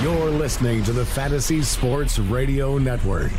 [0.00, 3.30] You're listening to the Fantasy Sports Radio Network.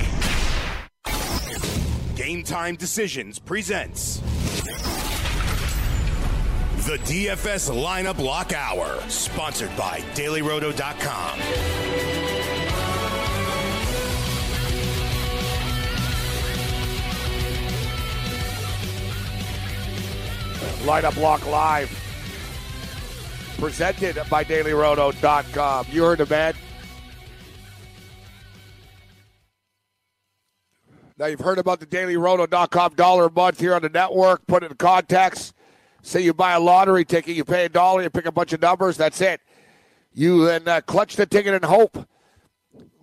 [2.15, 4.17] Game Time Decisions presents
[6.85, 11.39] the DFS Lineup Lock Hour, sponsored by DailyRoto.com.
[20.85, 21.89] Lineup Lock Live,
[23.57, 25.87] presented by DailyRoto.com.
[25.91, 26.53] You heard the man.
[31.17, 34.45] Now you've heard about the DailyRoto.com dollar a month here on the network.
[34.47, 35.53] Put it in context.
[36.01, 38.61] Say you buy a lottery ticket, you pay a dollar, you pick a bunch of
[38.61, 38.97] numbers.
[38.97, 39.39] That's it.
[40.13, 42.07] You then uh, clutch the ticket and hope.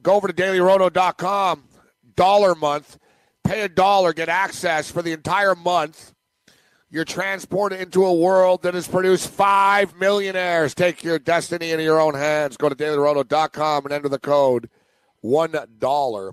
[0.03, 1.65] Go over to DailyRoto.com,
[2.15, 2.99] dollar month,
[3.45, 6.15] pay a dollar, get access for the entire month.
[6.93, 10.75] You're transported into a world that has produced five millionaires.
[10.75, 12.57] Take your destiny into your own hands.
[12.57, 14.69] Go to dailyroto.com and enter the code
[15.25, 16.33] $1.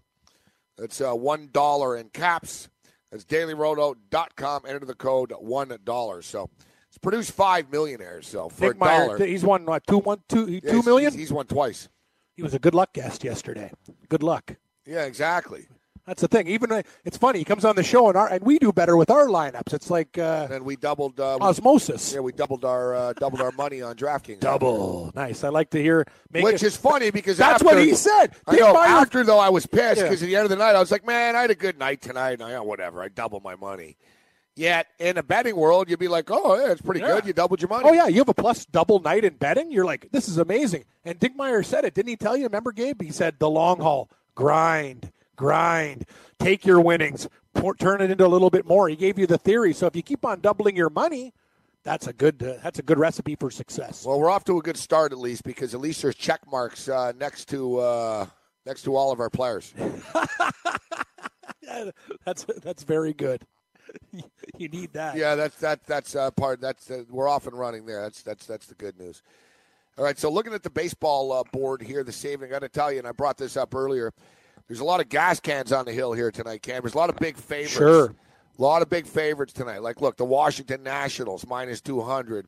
[0.77, 2.69] That's uh, $1 in caps.
[3.11, 4.63] That's dailyroto.com.
[4.67, 6.23] Enter the code $1.
[6.23, 6.49] So
[6.89, 8.27] it's produced five millionaires.
[8.27, 9.25] So for Nick a Meyer, dollar.
[9.25, 11.11] he's won what, two, one, two, Yeah, two he's- million?
[11.11, 11.87] He's, he's won twice.
[12.35, 13.71] He was a good luck guest yesterday.
[14.09, 14.55] Good luck.
[14.85, 15.67] Yeah, exactly.
[16.07, 16.47] That's the thing.
[16.47, 17.39] Even uh, it's funny.
[17.39, 19.73] He comes on the show and our and we do better with our lineups.
[19.73, 21.19] It's like uh, And we doubled.
[21.19, 22.13] Uh, osmosis.
[22.13, 24.39] yeah, we doubled our uh, doubled our money on DraftKings.
[24.39, 25.11] Double.
[25.15, 25.43] Nice.
[25.43, 26.05] I like to hear.
[26.31, 28.27] Which is funny because That's after, what he said.
[28.47, 28.75] I know.
[28.77, 30.03] After though, I was pissed Yeah.
[30.03, 31.77] because at the end of the night, I was like, "Man, I had a good
[31.77, 33.01] night tonight." And I, oh, whatever.
[33.03, 33.97] I doubled my money.
[34.55, 37.15] Yet in a betting world, you'd be like, "Oh, yeah, it's pretty Yeah.
[37.15, 37.25] good.
[37.27, 39.71] You doubled your money." Oh yeah, you have a plus double night in betting.
[39.71, 40.85] You're like, this is amazing.
[41.05, 42.15] And Dick Meyer said it, didn't he?
[42.15, 42.43] Tell you?
[42.45, 43.01] Remember, Gabe?
[43.01, 46.05] He said the long haul, grind, grind,
[46.39, 48.89] take your winnings, pour, turn it into a little bit more.
[48.89, 49.71] He gave you the theory.
[49.73, 51.33] So if you keep on doubling your money,
[51.83, 54.05] that's a good uh, that's a good recipe for success.
[54.05, 56.89] Well, we're off to a good start at least because at least there's check marks
[56.89, 58.25] uh, next to uh,
[58.65, 59.73] next to all of our players.
[62.25, 63.45] That's that's very good.
[64.57, 65.15] you need that.
[65.15, 66.59] Yeah, that's that that's uh, part.
[66.61, 68.01] That's uh, we're off and running there.
[68.01, 69.21] That's that's that's the good news.
[69.97, 72.69] All right, so looking at the baseball uh, board here this evening, I got to
[72.69, 74.13] tell you, and I brought this up earlier.
[74.67, 76.81] There's a lot of gas cans on the hill here tonight, Cam.
[76.81, 77.73] There's a lot of big favorites.
[77.73, 78.13] Sure.
[78.57, 79.81] A lot of big favorites tonight.
[79.81, 82.47] Like, look, the Washington Nationals minus 200.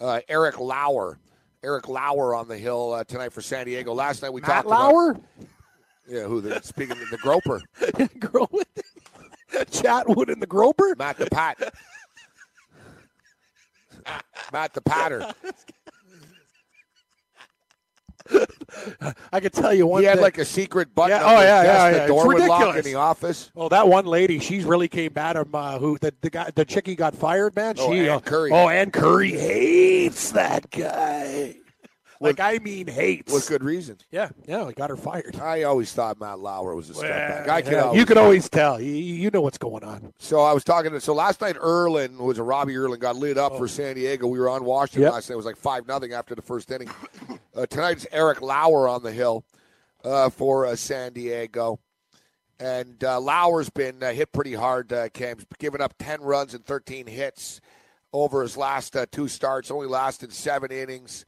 [0.00, 1.18] Uh, Eric Lauer.
[1.62, 3.92] Eric Lauer on the hill uh, tonight for San Diego.
[3.92, 4.70] Last night we talked about.
[4.70, 5.24] Matt talked Lauer, about.
[6.08, 6.40] Yeah, who?
[6.40, 7.60] The, speaking of the Groper.
[9.52, 10.94] Chatwood and the Groper.
[10.98, 11.74] Matt the Pat.
[14.52, 15.32] Matt the Patter.
[19.32, 20.02] I could tell you one.
[20.02, 20.22] He had thing.
[20.22, 22.06] like a secret button Yeah, on oh, yeah, desk yeah, the yeah.
[22.06, 23.50] door It's would lock in the office.
[23.56, 25.50] Oh, that one lady, she's really came at him.
[25.54, 27.74] Uh, who the the guy, the chickie got fired, man.
[27.78, 28.50] Oh, she, Ann uh, Curry.
[28.52, 31.56] Oh, Ann Curry hates that guy.
[32.22, 33.32] Like I mean, hates.
[33.32, 33.96] With good reason.
[34.10, 35.36] Yeah, yeah, he got her fired.
[35.40, 37.48] I always thought Matt Lauer was a step back.
[37.48, 38.18] I yeah, always you tell.
[38.18, 38.78] always tell.
[38.78, 40.12] You, you know what's going on.
[40.18, 41.00] So I was talking to.
[41.00, 44.26] So last night, Erlin was a Robbie Erlin got lit up for San Diego.
[44.26, 45.12] We were on Washington Yep.
[45.14, 45.34] last night.
[45.34, 46.90] It was like five nothing after the first inning.
[47.52, 49.44] Uh, tonight's Eric Lauer on the hill
[50.04, 51.80] uh, for uh, San Diego,
[52.60, 54.92] and uh, Lauer's been uh, hit pretty hard.
[54.92, 57.60] Uh, Cam's given up ten runs and thirteen hits
[58.12, 59.68] over his last uh, two starts.
[59.68, 61.26] Only lasted seven innings.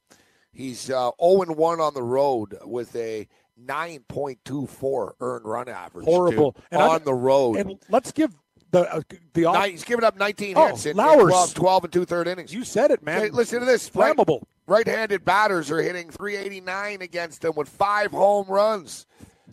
[0.52, 3.26] He's uh, 0 1 on the road with a
[3.64, 6.04] 9.24 earned run average.
[6.04, 6.52] Horrible.
[6.52, 7.56] dude, And I- on the road.
[7.56, 8.32] And let's give
[8.70, 9.00] the uh,
[9.34, 12.26] the off- he's given up 19 Oh, hits in, in 12, 12 and two third
[12.28, 12.52] innings.
[12.54, 13.20] You said it, man.
[13.20, 13.88] Hey, listen to this.
[13.88, 14.42] Flammable.
[14.66, 19.06] Right-handed batters are hitting 389 against him with five home runs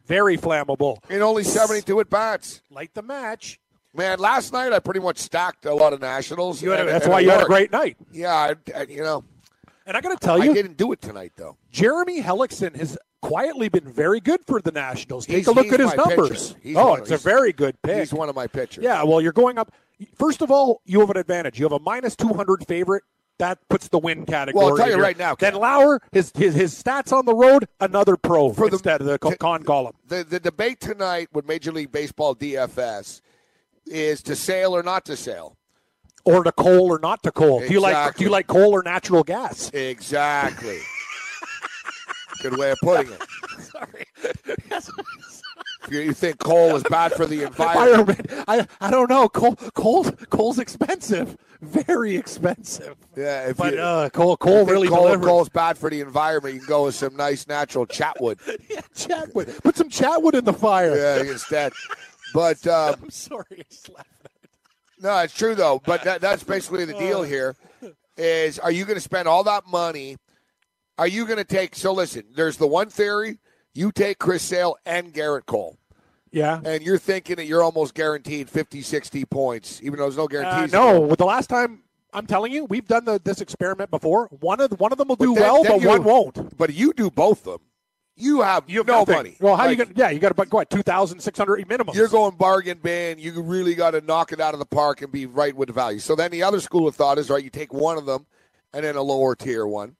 [0.06, 0.98] Very flammable.
[1.10, 2.62] in only 72 at bats.
[2.70, 3.60] Like the match.
[3.94, 6.62] Man, last night I pretty much stacked a lot of Nationals.
[6.62, 7.98] You had a- and- that's and why you had a great night.
[8.12, 9.24] Yeah, I, I- you know,
[9.90, 11.58] And I got to tell you, I didn't do it tonight though.
[11.72, 15.26] Jeremy Hellickson has quietly been very good for the Nationals.
[15.26, 16.56] Take He's- a look at his numbers.
[16.76, 17.98] Oh, one- it's a very good pick.
[17.98, 18.84] He's one of my pitchers.
[18.84, 19.72] Yeah, well, you're going up.
[20.16, 21.60] First of all, you have an advantage.
[21.60, 23.04] You have a minus 200 favorite.
[23.40, 24.64] That puts the win category.
[24.64, 25.62] Well, I'll tell you right now, Then Ken.
[25.62, 29.18] Lauer, his, his his stats on the road, another pro For the- instead of the
[29.18, 29.94] t- con column.
[30.06, 33.22] The the debate tonight with Major League Baseball DFS
[33.88, 35.56] is to sail or not to sail.
[36.26, 37.60] Or to coal or not to coal.
[37.62, 39.70] Do you like do you like coal or natural gas?
[39.74, 40.80] Exactly.
[42.42, 43.22] Good way of putting it.
[43.60, 44.06] Sorry,
[45.90, 48.30] you, you think coal is bad for the environment.
[48.48, 49.28] I, I don't know.
[49.28, 52.96] Coal, coal, coal's expensive, very expensive.
[53.18, 55.26] Yeah, if But you, uh, coal, coal really coal, delivers.
[55.26, 56.54] coal's bad for the environment.
[56.56, 58.40] You can go with some nice natural chatwood.
[58.70, 59.62] Yeah, chatwood.
[59.64, 60.96] Put some chatwood in the fire.
[60.96, 61.74] Yeah, instead.
[62.34, 64.29] But um, I'm sorry, I just laughed at it.
[65.00, 65.82] No, it's true though.
[65.86, 67.56] But that, that's basically the deal here.
[68.18, 70.18] Is are you going to spend all that money?
[70.98, 71.76] Are you going to take?
[71.76, 73.40] So listen, there's the one theory.
[73.74, 75.78] You take Chris Sale and Gerrit Cole.
[76.32, 76.60] Yeah.
[76.64, 80.28] and you're thinking that you're almost guaranteed 50, 60 points, even though there's no Uh,
[80.28, 80.72] guarantees.
[80.72, 81.82] no, with the last time
[82.14, 84.28] I'm telling you, we've done the, this experiment before.
[84.40, 86.56] One of one of them will do then- well, then but you- one won't.
[86.58, 87.62] But you do both of them.
[88.20, 89.16] You have, You have no nothing.
[89.16, 89.38] money.
[89.40, 91.96] Well, how Like, you going to, Yeah, you got to thousand six hundred minimum.
[91.96, 93.18] You're going bargain bin.
[93.18, 95.74] You really got to knock it out of the park and be right with the
[95.74, 96.00] value.
[96.00, 97.44] So then the other school of thought is right.
[97.44, 98.26] You take one of them,
[98.74, 99.96] and then a lower tier one,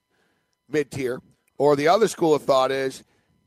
[0.68, 1.20] mid tier,
[1.58, 3.04] or the other school of thought is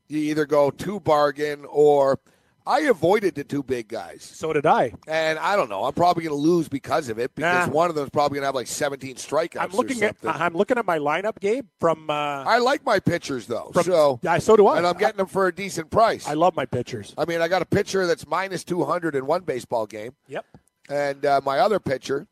[0.08, 2.18] you either go two bargain or
[2.66, 4.22] I avoided the two big guys.
[4.22, 4.94] So did I.
[5.06, 5.84] And I don't know.
[5.84, 7.72] I'm probably going to lose because of it because Nah.
[7.72, 9.58] one of them is probably going to have like 17 strikeouts.
[9.60, 10.16] I'm looking at.
[10.24, 11.66] I'm looking at my lineup, Gabe.
[11.78, 13.70] From uh, I like my pitchers though.
[13.74, 14.78] from so yeah, so do I.
[14.78, 16.26] and I'm getting them for a decent price.
[16.26, 17.14] I, I love my pitchers.
[17.18, 20.46] I mean, I got a pitcher that's minus 200 in one baseball game, Yep.
[20.88, 22.26] and uh, my other pitcher,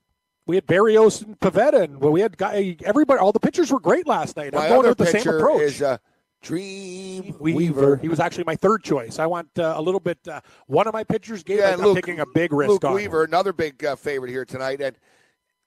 [0.46, 3.18] We had Berrios and Pivetta, and well, we had guy, everybody.
[3.20, 4.54] All the pitchers were great last night.
[4.54, 5.60] my I'm going other with the same pitcher approach.
[5.62, 5.98] is uh,
[6.42, 7.96] Dream Weaver.
[7.96, 9.18] He was actually my third choice.
[9.18, 10.18] I want uh, a little bit.
[10.26, 11.58] Uh, one of my pitchers gave.
[11.58, 12.94] Yeah, Luke, taking a big risk Luke on.
[12.94, 14.80] Weaver, another big uh, favorite here tonight.
[14.80, 14.96] And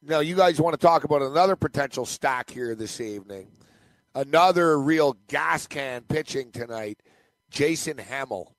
[0.03, 3.47] now you guys want to talk about another potential stack here this evening.
[4.13, 7.01] Another real gas can pitching tonight.
[7.49, 8.53] Jason Hammel.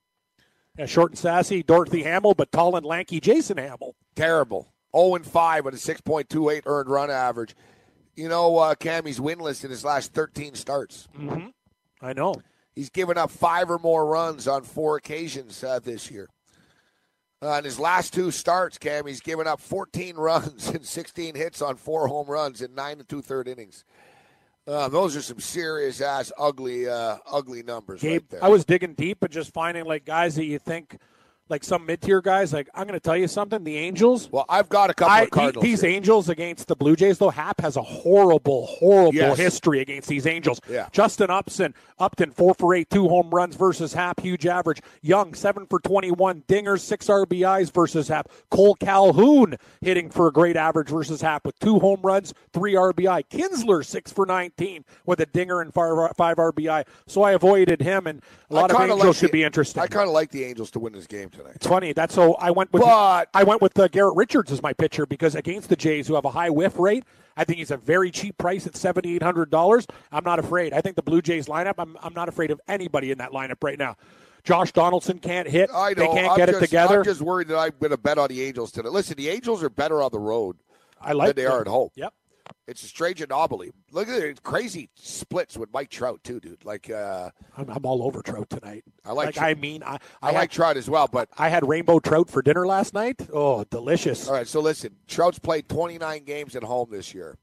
[0.79, 3.95] Yeah, short and sassy, Dorothy Hamill, but tall and lanky Jason Hammel.
[4.15, 4.73] Terrible.
[4.95, 7.55] 0 and 5 with a 6.28 earned run average.
[8.15, 11.07] You know, uh, Cam, he's winless in his last 13 starts.
[12.01, 12.35] I know.
[12.75, 16.29] He's given up five or more runs on four occasions uh, this year.
[17.43, 21.63] Uh, in his last two starts, Cam, he's given up 14 runs and 16 hits
[21.63, 23.85] on four home runs in nine and two third innings.
[24.67, 28.45] Uh, those are some serious ass ugly, uh, ugly numbers Gabe, right there.
[28.45, 30.99] I was digging deep and just finding like guys that you think,
[31.49, 32.53] like some mid tier guys.
[32.53, 33.63] Like I'm going to tell you something.
[33.65, 34.29] The Angels.
[34.31, 35.63] well, I've got a couple I, of Cardinals.
[35.65, 35.91] these here.
[35.91, 39.37] Angels against the Blue Jays, though, Happ has a horrible, horrible Yes.
[39.39, 40.61] history against these Angels.
[40.69, 40.89] Yeah.
[40.93, 44.81] Justin Upson, Upton, four for eight, two home runs versus Happ, huge average.
[45.03, 48.29] Young, seven for 21, Dingers, six RBIs versus Happ.
[48.51, 53.23] Kole Calhoun hitting for a great average versus Happ with two home runs, three RBI.
[53.31, 56.85] Kinsler, six for 19 with a Dinger and five, five RBI.
[57.07, 59.81] So I avoided him, and a lot of Angels like should the- be interested.
[59.81, 61.53] I kind of like the Angels to win this game tonight.
[61.57, 61.93] It's funny.
[61.93, 65.07] That's so I went with But- I went with uh, Garrett Richards as my pitcher
[65.07, 67.05] because against the Jays, who have a high whiff rate,
[67.37, 69.87] I think he's a very cheap price at seventy eight hundred dollars.
[70.11, 70.73] I'm not afraid.
[70.73, 71.75] I think the Blue Jays lineup.
[71.79, 73.97] I'm I'm not afraid of anybody in that lineup right now.
[74.45, 75.71] Josh Donaldson can't hit.
[75.75, 75.95] I know.
[75.95, 76.99] They can't I'm get just, it together.
[76.99, 78.93] I'm just worried that I'm going to bet on the Angels tonight.
[78.93, 80.57] Listen, the Angels are better on the road
[81.01, 81.89] I like than they are at home.
[81.97, 82.15] Yep.
[82.67, 83.71] It's a strange anomaly.
[83.93, 86.65] Look at it, crazy splits with Mike Trout too, dude.
[86.65, 88.85] Like uh, I'm, I'm all over Trout tonight.
[89.05, 89.41] I like Like.
[89.41, 92.29] I mean, I I, I, like had, Trout as well, but I had rainbow trout
[92.29, 93.21] for dinner last night.
[93.33, 94.27] Oh, delicious.
[94.29, 94.49] all right.
[94.49, 97.39] So listen, Trout's played 29 games at home this year.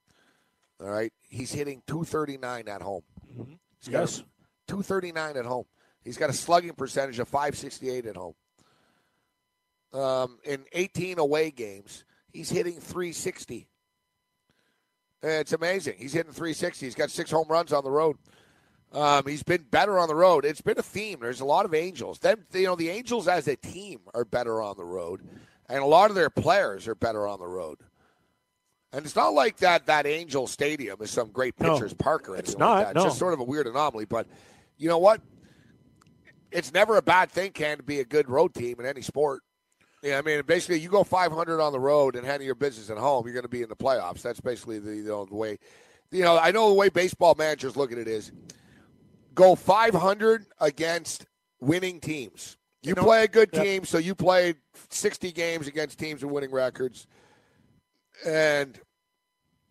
[0.82, 3.04] All right, he's hitting 239 at home.
[3.80, 4.24] He's got a- Yes.
[4.68, 5.66] 239 at home.
[6.04, 8.34] He's got a slugging percentage of 568 at home.
[9.94, 13.68] Um, in 18 away games, he's hitting 360.
[15.24, 15.96] It's amazing.
[15.98, 16.86] He's hitting 360.
[16.86, 18.18] He's got six home runs on the road.
[18.92, 20.46] Um, he's been better on the road.
[20.46, 21.20] It's been a theme.
[21.22, 22.20] There's a lot of Angels.
[22.20, 25.22] Them, you know, the Angels as a team are better on the road,
[25.70, 27.80] and a lot of their players are better on the road.
[28.92, 32.36] And it's not like that that Angel Stadium is some great No, pitcher's park or
[32.36, 32.96] it's not, like that.
[32.96, 33.02] no.
[33.02, 34.06] It's just sort of a weird anomaly.
[34.06, 34.28] But
[34.78, 35.22] you know what?
[36.52, 39.42] It's never a bad thing, can to be a good road team in any sport.
[40.04, 42.98] Yeah, I mean, basically, you go 500 on the road and handle your business at
[42.98, 44.22] home, you're going to be in the playoffs.
[44.22, 45.58] That's basically the, you know, the way.
[46.12, 48.32] You know, I know the way baseball managers look at it is
[49.34, 51.26] go 500 against
[51.62, 52.58] winning teams.
[52.82, 53.64] You, You know- play a good Yep.
[53.64, 54.56] team, so you play
[54.90, 57.08] 60 games against teams with winning records,
[58.26, 58.78] and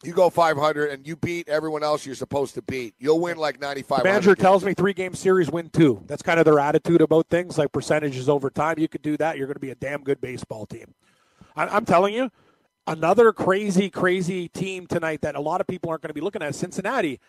[0.04, 2.94] you go 500 and you beat everyone else you're supposed to beat.
[2.99, 3.99] You'll win like 95.
[3.99, 6.02] The manager tells me three game series win two.
[6.06, 8.78] That's kind of their attitude about things, like percentages over time.
[8.78, 9.38] You could do that.
[9.38, 10.94] You're going to be a damn good baseball team.
[11.56, 12.30] I, I'm telling you,
[12.87, 16.42] another crazy, crazy team tonight that a lot of people aren't going to be looking
[16.42, 16.54] at.
[16.54, 17.21] Cincinnati.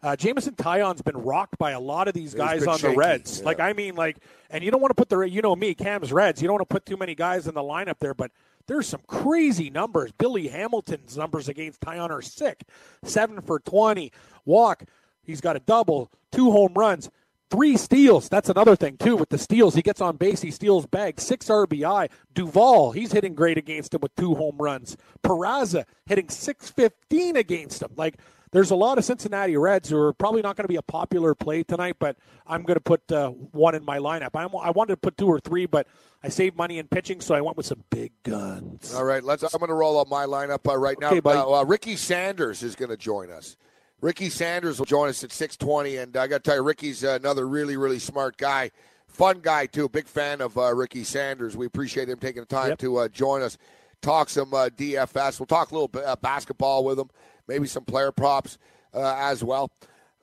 [0.00, 3.40] Uh, Jameson Taillon's been rocked by a lot of these guys on shaky, the Reds.
[3.40, 3.46] yeah.
[3.46, 4.18] Like I mean, like,
[4.48, 6.40] and you don't want to put the you know me, Cam's Reds.
[6.40, 8.30] You don't want to put too many guys in the lineup there, but
[8.68, 10.12] there's some crazy numbers.
[10.12, 12.62] Billy Hamilton's numbers against Taillon are sick.
[13.02, 14.12] Seven for twenty.
[14.44, 14.84] Walk.
[15.22, 17.10] He's got a double, two home runs.
[17.50, 18.28] Three steals.
[18.28, 19.16] That's another thing too.
[19.16, 20.42] With the steals, he gets on base.
[20.42, 21.22] He steals bags.
[21.22, 22.10] Six RBI.
[22.34, 24.98] Duvall, he's hitting great against him with two home runs.
[25.24, 27.90] Peraza hitting 615 against him.
[27.96, 28.18] Like
[28.52, 31.34] there's a lot of Cincinnati Reds who are probably not going to be a popular
[31.34, 34.30] play tonight, but I'm going to put uh, one in my lineup.
[34.34, 35.86] I'm, I wanted to put two or three, but
[36.22, 38.94] I saved money in pitching, so I went with some big guns.
[38.94, 39.42] All right, let's.
[39.42, 41.10] I'm going to roll up my lineup uh, right now.
[41.12, 41.20] Okay.
[41.24, 43.56] Uh, uh, Ricky Sanders is going to join us.
[44.00, 47.46] Ricky Sanders will join us at 6:20, and I got to tell you, Ricky's another
[47.48, 48.70] really, really smart guy,
[49.06, 49.88] fun guy too.
[49.88, 51.56] Big fan of uh, Ricky Sanders.
[51.56, 52.78] We appreciate him taking the time Yep.
[52.80, 53.58] to uh, join us,
[54.00, 55.38] talk some uh, DFS.
[55.40, 57.10] We'll talk a little bit uh, basketball with him,
[57.48, 58.58] maybe some player props
[58.94, 59.70] uh, as well.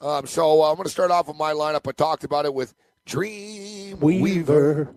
[0.01, 1.87] Um, so uh, I'm going to start off with my lineup.
[1.87, 2.73] I talked about it with
[3.05, 4.93] Dream Weaver.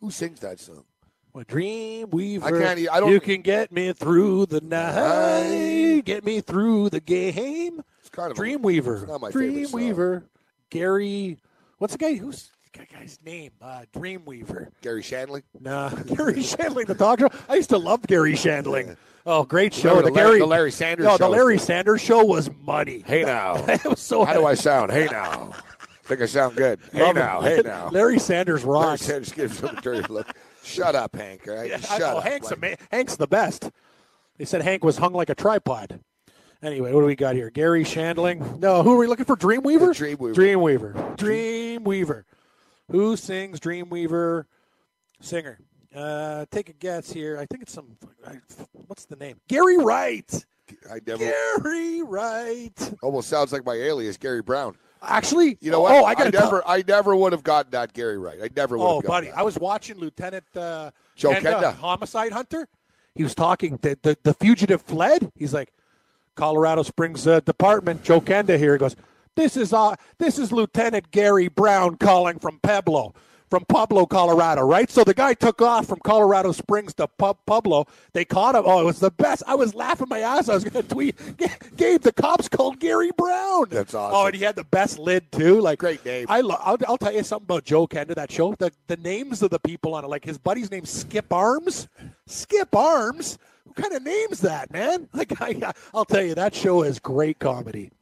[0.00, 0.84] Who sings that song?
[1.32, 2.46] Well, Dream Weaver.
[2.46, 6.02] I can't I don't- You can get me through the night.
[6.04, 7.82] Get me through the game.
[8.00, 9.06] It's kind of a- Dream Weaver.
[9.06, 9.80] not my favorite Dream song.
[9.80, 10.24] Weaver.
[10.70, 11.38] Gary.
[11.78, 12.14] What's the guy?
[12.14, 13.50] Who's the guy's name?
[13.60, 14.70] Uh, Dream Weaver.
[14.82, 15.42] Gary Shanley.
[15.60, 17.28] Nah, Garry Shandling, the talk show.
[17.48, 18.96] I used to love Garry Shandling.
[19.24, 19.96] Oh, great show.
[20.02, 21.58] The, Larry- Gary, the Larry Sanders No, show the Larry.
[21.58, 23.02] Sanders show was money.
[23.06, 23.56] Hey now.
[23.66, 24.24] it was so.
[24.24, 24.92] How do I sound?
[24.92, 25.52] Hey now.
[26.04, 26.78] Think I sound good.
[26.92, 27.40] Hey Love now.
[27.40, 27.56] him.
[27.56, 27.88] Hey now.
[27.90, 29.02] Larry Sanders Larry rocks.
[29.02, 30.28] Sanders gives him a dirty look.
[30.62, 31.42] Shut up, Hank.
[31.48, 31.70] All right?
[31.70, 32.22] Yeah, Shut up.
[32.22, 33.70] Hank's, Like, Hank's the best.
[34.36, 35.98] They said Hank was hung like a tripod.
[36.62, 37.50] Anyway, what do we got here?
[37.50, 38.58] Garry Shandling.
[38.60, 39.36] No, who are we looking for?
[39.36, 39.90] Dreamweaver?
[39.90, 40.34] Dreamweaver.
[40.34, 41.16] Dreamweaver.
[41.16, 42.24] Dreamweaver.
[42.90, 44.44] Who sings Dreamweaver?
[45.20, 45.58] Singer.
[45.94, 47.38] Uh, take a guess here.
[47.38, 47.96] I think it's some.
[48.26, 48.38] I-
[48.86, 49.40] What's the name?
[49.48, 50.44] Gary Wright.
[50.90, 52.92] I never Gary Wright.
[53.02, 54.76] almost sounds like my alias, Gary Brown.
[55.02, 55.92] Actually, You know what?
[55.92, 58.38] Oh, I got never I never would have gotten that Gary Wright.
[58.42, 59.38] I never would Oh, have gotten buddy, that.
[59.38, 61.74] I was watching Lieutenant uh, Joe Kenda, Kenda.
[61.76, 62.66] homicide hunter.
[63.14, 63.78] He was talking.
[63.82, 65.30] The, the the fugitive fled.
[65.36, 65.72] He's like,
[66.34, 68.02] Colorado Springs uh, Department.
[68.02, 68.72] Joe Kenda here.
[68.72, 68.96] He goes,
[69.36, 73.14] this is uh this is Lieutenant Gary Brown calling from Pueblo.
[73.48, 74.90] From Pueblo, Colorado, right?
[74.90, 77.86] So the guy took off from Colorado Springs to Pu- Pueblo.
[78.12, 78.64] They caught him.
[78.66, 79.44] Oh, it was the best.
[79.46, 80.48] I was laughing my ass.
[80.48, 81.14] I was going to tweet.
[81.76, 83.66] Gabe, the cops called Gary Brown.
[83.70, 84.16] That's awesome.
[84.16, 85.60] Oh, and he had the best lid too.
[85.60, 86.26] Like Great name.
[86.28, 88.52] I lo- I'll, I'll tell you something about Joe Kenda that show.
[88.56, 91.86] The the names of the people on it, like his buddy's name Skip Arms.
[92.26, 93.38] Skip Arms.
[93.64, 95.08] Who kind of names that, man?
[95.14, 97.92] Like I, I'll tell you, that show is great comedy.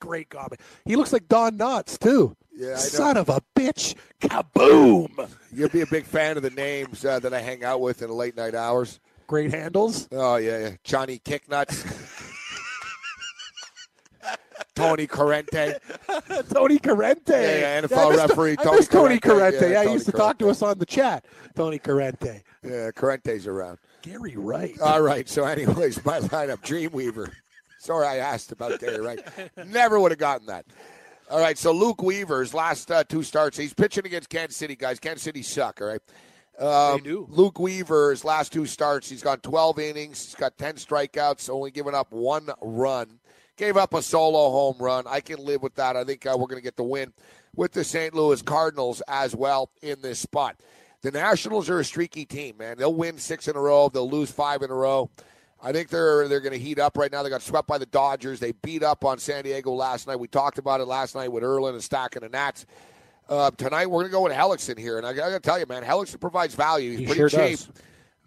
[0.00, 0.56] Great comedy.
[0.84, 2.36] He looks like Don Knotts too.
[2.54, 2.76] Yeah, I.
[2.76, 3.94] Son of a bitch.
[4.20, 5.28] Kaboom.
[5.52, 8.08] You'll be a big fan of the names uh, that I hang out with in
[8.08, 9.00] the late night hours.
[9.26, 10.08] Great handles.
[10.12, 10.70] Oh yeah, yeah.
[10.84, 11.84] Johnny Kicknuts.
[14.74, 15.78] Tony Corrente.
[16.54, 17.28] Tony Corrente.
[17.30, 19.20] Yeah, yeah, NFL I miss- referee I Tony miss Tony Corrente.
[19.58, 19.60] Corrente.
[19.62, 21.24] Yeah, Yeah, he used to talk to us on the chat.
[21.56, 22.42] Tony Corrente.
[22.62, 23.78] Yeah, Corrente's around.
[24.02, 24.78] Gary Wright.
[24.80, 25.28] All right.
[25.28, 27.32] So, anyways, my lineup: Dreamweaver.
[27.78, 29.20] Sorry, I asked about Gary Wright.
[29.66, 30.66] Never would have gotten that.
[31.30, 31.56] All right.
[31.58, 33.56] So Luke Weaver's last uh, two starts.
[33.56, 34.98] He's pitching against Kansas City guys.
[34.98, 35.80] Kansas City suck.
[35.80, 36.00] All right.
[36.58, 37.26] Um, They do.
[37.30, 39.08] Luke Weaver's last two starts.
[39.08, 40.24] He's gone 12 innings.
[40.24, 41.48] He's got 10 strikeouts.
[41.48, 43.20] Only given up one run.
[43.56, 45.04] Gave up a solo home run.
[45.06, 45.96] I can live with that.
[45.96, 47.12] I think uh, we're going to get the win
[47.54, 48.14] with the St.
[48.14, 50.56] Louis Cardinals as well in this spot.
[51.02, 52.76] The Nationals are a streaky team, man.
[52.78, 53.88] They'll win six in a row.
[53.88, 55.10] They'll lose five in a row.
[55.60, 57.22] I think they're they're going to heat up right now.
[57.22, 58.38] They got swept by the Dodgers.
[58.38, 60.20] They beat up on San Diego last night.
[60.20, 62.64] We talked about it last night with Erlin and stacking the Nats.
[63.28, 65.66] Uh, tonight we're going to go with Hellickson here, and I, got to tell you,
[65.68, 66.92] man, Hellickson provides value.
[66.92, 67.60] He's He pretty sure cheap.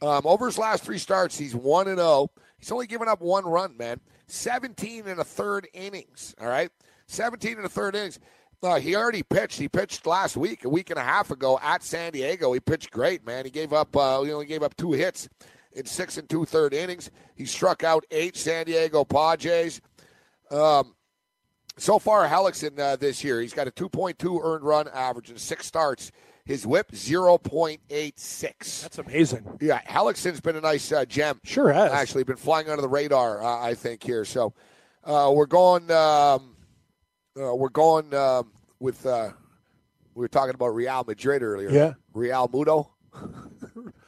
[0.02, 2.30] Um, over his last three starts, he's one and zero.
[2.60, 4.00] He's only given up one run, man.
[4.28, 6.36] Seventeen and a third innings.
[6.40, 6.70] All right,
[7.08, 8.20] seventeen and a third innings.
[8.64, 9.58] Uh, he already pitched.
[9.58, 12.54] He pitched last week, a week and a half ago at San Diego.
[12.54, 13.46] He pitched great, man.
[13.46, 13.96] He gave up.
[13.96, 15.30] Uh, he only gave up two hits
[15.74, 17.12] in six and two third innings.
[17.36, 19.82] He struck out eight San Diego Padres.
[20.50, 20.96] Um,
[21.78, 25.66] so far, Hellickson uh, this year, he's got a 2.2 earned run average in six
[25.66, 26.12] starts.
[26.44, 28.82] His whip 0.86.
[28.82, 29.58] That's amazing.
[29.62, 31.40] Yeah, Hellickson's been a nice uh, gem.
[31.44, 31.92] Sure has.
[31.92, 34.26] Actually, been flying under the radar, uh, I think here.
[34.26, 34.54] So
[35.04, 35.90] uh, we're going.
[35.92, 36.56] Um,
[37.40, 39.06] uh, we're going um, with.
[39.06, 39.30] Uh,
[40.16, 41.70] we were talking about Real Madrid earlier.
[41.70, 41.94] Yeah.
[42.14, 42.90] Realmuto.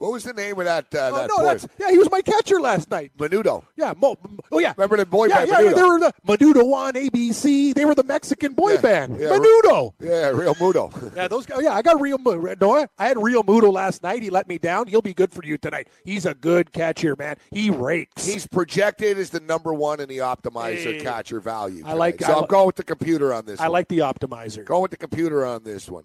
[0.00, 0.86] what was the name of that?
[0.94, 1.42] Uh, Oh, that no, boy?
[1.44, 1.90] that's yeah.
[1.90, 3.12] He was my catcher last night.
[3.18, 3.64] Menudo.
[3.76, 4.16] Yeah, Mo,
[4.50, 4.72] oh yeah.
[4.76, 5.74] Remember the boy yeah, band yeah, Menudo?
[5.74, 7.74] they were the Menudo on ABC.
[7.74, 9.20] They were the Mexican boy Yeah, band.
[9.20, 9.92] yeah, Menudo.
[10.00, 11.14] Yeah, Realmuto.
[11.16, 11.58] Yeah, those guys.
[11.62, 12.60] Yeah, I got Realmuto.
[12.60, 14.22] No, I had Realmuto last night.
[14.22, 14.86] He let me down.
[14.88, 15.88] He'll be good for you tonight.
[16.04, 17.36] He's a good catcher, man.
[17.52, 18.24] He rakes.
[18.26, 21.00] He's projected as the number one in the optimizer Hey.
[21.00, 21.82] catcher value.
[21.86, 22.30] I like- tonight.
[22.32, 23.60] So I I'm going with the computer on this.
[23.60, 23.72] I one.
[23.72, 24.64] like the optimizer.
[24.64, 26.04] Going with the computer on this one.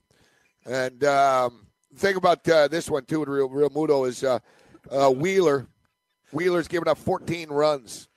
[0.66, 1.65] And um,
[1.96, 4.40] the thing about uh, this one too, with Real Realmuto is uh,
[4.92, 5.68] uh, Wheeler.
[6.32, 8.08] Wheeler's given up 14 runs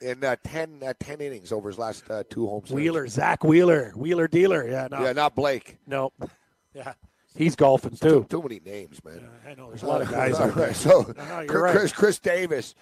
[0.00, 2.72] in uh, 10, uh, 10 innings over his last uh, two home starts.
[2.72, 4.68] Wheeler, Zack Wheeler, Wheeler dealer.
[4.68, 5.78] Yeah, no, Yeah, not Blake.
[5.86, 6.12] no,
[6.74, 6.92] yeah,
[7.34, 8.26] he's golfing too.
[8.28, 9.26] Too many names, man.
[9.48, 10.74] I know there's a lot of guys out there.
[10.74, 11.76] So, No, you're Chris, right.
[11.76, 12.74] Chris, Chris Davis.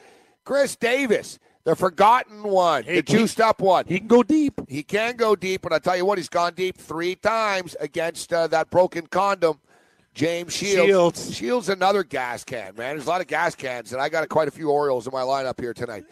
[0.44, 3.84] Chris Davis, the forgotten one, Hey, the juiced up one.
[3.86, 4.60] He can go deep.
[4.68, 8.32] He can go deep, and I tell you what, he's gone deep three times against
[8.32, 9.60] uh, that broken condom,
[10.14, 10.86] James Shields.
[10.86, 11.34] Shields.
[11.36, 12.96] Shields, another gas can, man.
[12.96, 15.22] There's a lot of gas cans, and I got quite a few Orioles in my
[15.22, 16.04] lineup here tonight.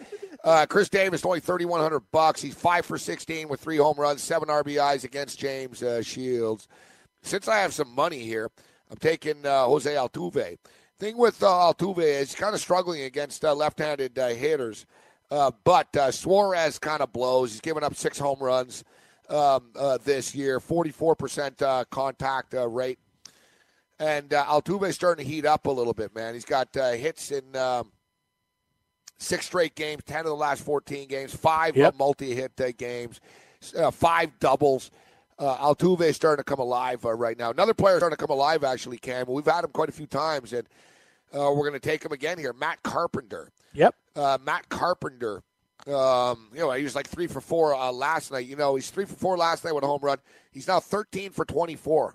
[0.42, 2.40] Uh, Chris Davis, only 3100 bucks.
[2.40, 6.66] He's five for 16 with three home runs, seven RBIs against James uh, Shields.
[7.23, 8.50] Since I have some money here,
[8.90, 10.57] I'm taking uh, Jose Altuve.
[10.99, 14.87] Thing with uh, Altuve is he's kind of struggling against uh, left-handed uh, hitters,
[15.30, 17.52] uh, but uh, Suarez kind of blows.
[17.52, 18.83] He's given up six home runs
[19.30, 22.99] um, uh, this year, 44% uh, contact uh, rate.
[24.00, 26.33] And uh, Altuve's starting to heat up a little bit, man.
[26.35, 27.92] He's got uh, hits in um,
[29.19, 31.95] six straight games, 10 of the last 14 games, five Yep.
[31.95, 33.21] uh, multi-hit uh, games,
[33.78, 34.90] uh, five doubles.
[35.38, 37.50] Uh, Altuve is starting to come alive uh, right now.
[37.50, 39.26] Another player starting to come alive, actually, Cam.
[39.28, 40.66] We've had him quite a few times, and
[41.35, 42.54] uh, we're going to take him again here.
[42.54, 43.50] Matt Carpenter.
[43.75, 43.95] Yep.
[44.16, 45.42] Uh, Matt Carpenter.
[45.87, 48.47] Um, you know, he was like three for four uh, last night.
[48.47, 50.19] You know, he's three for four last night with a home run.
[50.50, 52.14] He's now 13 for 24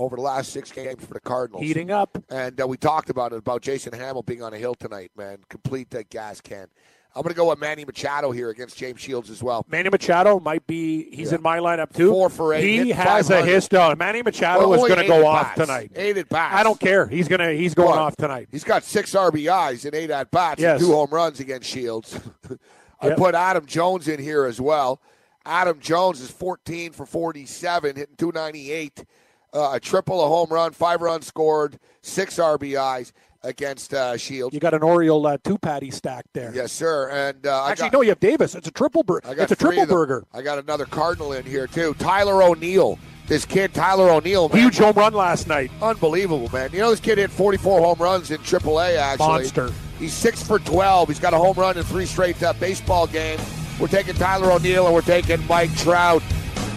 [0.00, 1.62] over the last six games for the Cardinals.
[1.62, 2.16] Heating up.
[2.30, 5.38] And uh, we talked about it about Jason Hammel being on a hill tonight, man.
[5.48, 6.66] Complete uh, gas can.
[7.14, 9.66] I'm going to go with Manny Machado here against James Shields as well.
[9.68, 11.10] Manny Machado might be.
[11.14, 11.38] He's Yeah.
[11.38, 12.08] in my lineup too.
[12.12, 13.52] Four for eight, He has a 500.
[13.52, 13.96] history.
[13.96, 15.60] Manny Machado Well, is going to go off bats.
[15.60, 15.90] tonight.
[15.96, 16.54] Eight at bats.
[16.54, 17.06] I don't care.
[17.08, 17.50] He's gonna.
[17.52, 17.98] He's going What?
[17.98, 18.48] off tonight.
[18.52, 20.80] He's got six RBIs and eight at bats Yes.
[20.80, 22.18] and two home runs against Shields.
[23.00, 23.16] I Yep.
[23.18, 25.00] put Adam Jones in here as well.
[25.44, 29.04] Adam Jones is 14 for 47, hitting 298,
[29.52, 34.54] uh, a triple, a home run, five runs scored, six RBIs against uh, Shields.
[34.54, 36.52] You got an Oriole uh, two patty stack there.
[36.54, 37.08] Yes, sir.
[37.10, 38.54] And uh, Actually, got, no, you have Davis.
[38.54, 39.32] It's a triple burger.
[39.32, 40.24] It's a triple burger.
[40.32, 41.94] I got another Cardinal in here too.
[41.94, 42.98] Tyler O'Neill.
[43.26, 44.58] This kid, Tyler O'Neill, man.
[44.58, 45.70] Huge home run last night.
[45.80, 46.70] Unbelievable, man.
[46.72, 49.28] You know, this kid hit 44 home runs in AAA, actually.
[49.28, 49.70] Monster.
[50.00, 51.08] He's 6 for 12.
[51.08, 53.40] He's got a home run in three straight uh, baseball games.
[53.78, 56.24] We're taking Tyler O'Neill and we're taking Mike Trout.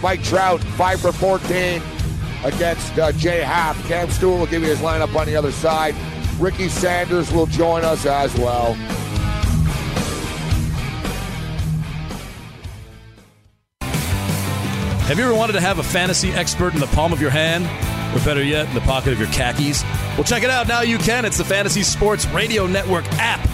[0.00, 1.82] Mike Trout, 5 for 14
[2.44, 3.76] against uh, Jay Happ.
[3.86, 5.94] Cam Stewart will give you his lineup on the other side.
[6.38, 8.76] Ricky Sanders will join us as well.
[15.04, 17.64] Have you ever wanted to have a fantasy expert in the palm of your hand?
[18.16, 19.82] Or better yet, in the pocket of your khakis?
[20.14, 20.66] Well, check it out.
[20.66, 21.24] Now you can.
[21.24, 23.53] It's the Fantasy Sports Radio Network app.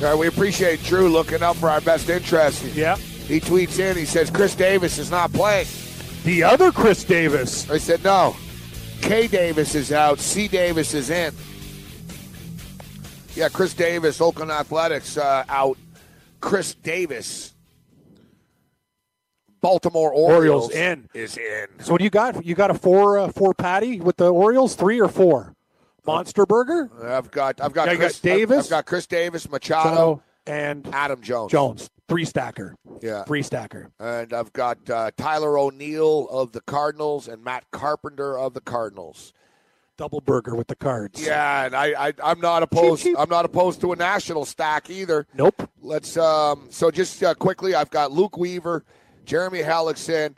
[0.00, 2.64] Right, we appreciate Drew looking up for our best interest.
[2.74, 2.96] Yeah.
[2.96, 5.66] He tweets in, he says, Chris Davis is not playing.
[6.24, 7.68] The other Chris Davis.
[7.70, 8.36] I said, no.
[9.02, 10.18] K Davis is out.
[10.18, 11.32] C Davis is in.
[13.34, 15.78] Yeah, Chris Davis, Oakland Athletics uh, out.
[16.40, 17.52] Chris Davis,
[19.60, 21.08] Baltimore Orioles, Orioles in.
[21.14, 21.66] is in.
[21.80, 22.44] So what do you got?
[22.44, 25.54] You got a four uh, four patty with the Orioles, three or four?
[26.16, 28.58] Monster burger, I've got I've got Yeah, Chris got Davis?
[28.58, 31.50] I've, I've got Chris Davis, Machado, and Adam Jones.
[31.52, 32.74] Jones, three stacker.
[33.00, 33.24] Yeah.
[33.24, 33.90] three stacker.
[33.98, 39.32] And I've got uh, Tyler O'Neill of the Cardinals and Matt Carpenter of the Cardinals.
[39.96, 41.22] Double burger with the cards.
[41.22, 43.06] Yeah, and I, I I'm not opposed.
[43.18, 45.26] I'm not opposed to a national stack either.
[45.34, 45.68] Nope.
[45.82, 46.68] Let's um.
[46.70, 48.82] So just uh, quickly, I've got Luke Weaver,
[49.26, 50.36] Jeremy Hellickson,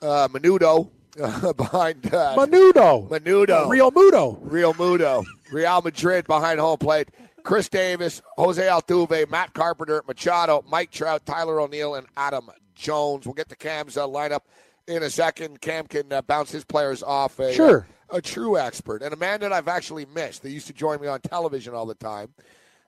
[0.00, 0.90] uh, Menudo
[1.56, 3.08] behind uh, Menudo.
[3.08, 4.38] Menudo, Realmuto.
[4.42, 7.08] Real Mudo, Real Madrid behind home plate.
[7.42, 13.24] Chris Davis, Jose Altuve, Matt Carpenter, Machado, Mike Trout, Tyler O'Neill, and Adam Jones.
[13.26, 14.40] We'll get the Cam's uh, lineup
[14.86, 15.60] in a second.
[15.60, 17.86] Cam can uh, bounce his players off a, Sure.
[18.10, 20.42] a true expert and a man that I've actually missed.
[20.42, 22.28] They used to join me on television all the time.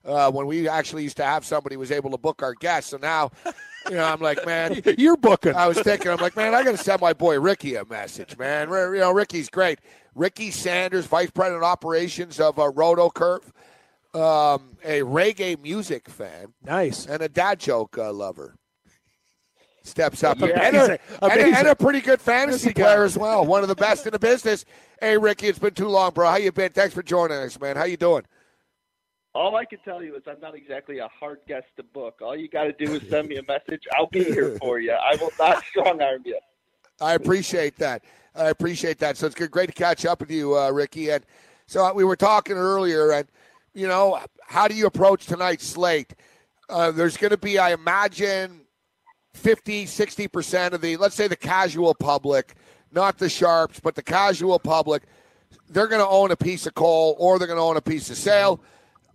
[0.05, 2.91] Uh, when we actually used to have somebody who was able to book our guests.
[2.91, 3.31] So now,
[3.89, 5.55] you know, I'm like, man, You're booking.
[5.55, 8.37] I was thinking, I'm like, man, I got to send my boy Ricky a message,
[8.37, 8.69] man.
[8.69, 9.79] You know, Ricky's great.
[10.15, 13.51] Ricky Sanders, Vice President of Operations of uh, Roto Curve,
[14.13, 17.07] um, a reggae music fan, nice.
[17.07, 18.55] and a dad joke uh, lover.
[19.83, 20.39] steps up.
[20.39, 20.47] Yeah.
[20.47, 23.45] And, a, and, a, and a pretty good fantasy Fantasy player as well.
[23.45, 24.65] One of the best in the business.
[25.01, 26.29] Hey, Ricky, it's been too long, bro.
[26.29, 26.71] How you been?
[26.71, 27.75] Thanks for joining us, man.
[27.75, 28.23] How you doing?
[29.35, 32.19] All I can tell you is I'm not exactly a hard guest to book.
[32.21, 33.81] All you got to do is send me a message.
[33.97, 34.91] I'll be here for you.
[34.91, 36.37] I will not strong arm you.
[37.01, 38.03] I appreciate that.
[38.35, 39.17] I appreciate that.
[39.17, 41.09] So it's good, great to catch up with you, uh, Ricky.
[41.09, 41.25] And
[41.65, 43.27] so we were talking earlier, and
[43.73, 46.13] you know, how do you approach tonight's slate?
[46.69, 48.61] Uh, there's going to be, I imagine,
[49.33, 52.53] 50, 60 percent of the, let's say, the casual public,
[52.91, 55.03] not the sharps, but the casual public.
[55.69, 58.11] They're going to own a piece of coal, or they're going to own a piece
[58.11, 58.59] of sale.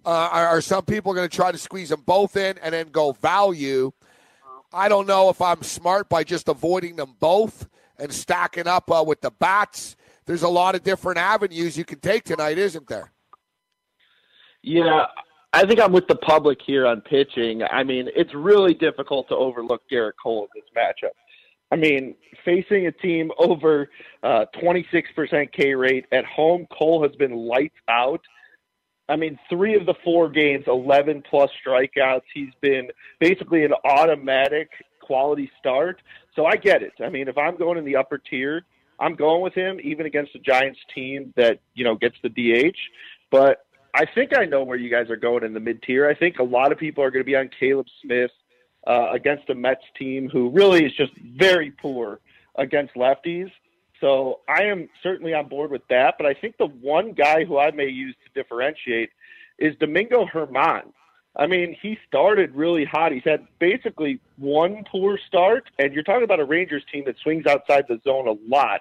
[0.05, 2.89] Uh, are, are some people going to try to squeeze them both in and then
[2.89, 3.93] go value?
[4.73, 9.03] I don't know if I'm smart by just avoiding them both and stacking up uh,
[9.07, 9.97] with the bats.
[10.27, 13.13] There's a lot of different avenues you can take tonight, isn't there?
[14.63, 15.07] Yeah,
[15.53, 17.63] I think I'm with the public here on pitching.
[17.63, 21.15] I mean, it's really difficult to overlook Gerrit Cole in this matchup.
[21.71, 23.89] I mean, facing a team over
[24.23, 28.21] uh, 26% K rate at home, Cole has been lights out.
[29.09, 32.23] I mean, three of the four games, 11 plus strikeouts.
[32.33, 32.89] He's been
[33.21, 34.69] basically an automatic
[35.01, 36.03] quality start.
[36.37, 36.93] So I get it.
[37.03, 38.65] I mean, if I'm going in the upper tier,
[39.01, 42.77] I'm going with him, even against the Giants team that, you know, gets the DH.
[43.31, 46.09] But I think I know where you guys are going in the mid tier.
[46.09, 48.31] I think a lot of people are going to be on Caleb Smith
[48.87, 52.21] uh, against the Mets team who really is just very poor
[52.57, 53.51] against lefties.
[54.01, 56.15] So I am certainly on board with that.
[56.19, 59.11] But I think the one guy who I may use to differentiate
[59.59, 60.93] is Domingo German.
[61.37, 63.13] I mean, he started really hot.
[63.13, 67.47] He's had basically one poor start, and you're talking about a Rangers team that swings
[67.47, 68.81] outside the zone a lot.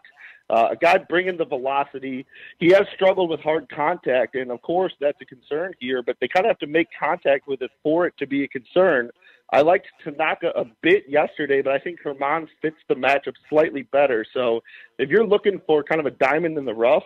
[0.49, 2.25] Uh, a guy bringing the velocity.
[2.57, 6.01] He has struggled with hard contact, and of course that's a concern here.
[6.01, 8.47] But they kind of have to make contact with it for it to be a
[8.47, 9.11] concern.
[9.51, 14.25] I liked Tanaka a bit yesterday, but I think German fits the matchup slightly better.
[14.33, 14.61] So
[14.99, 17.03] if you're looking for kind of a diamond in the rough,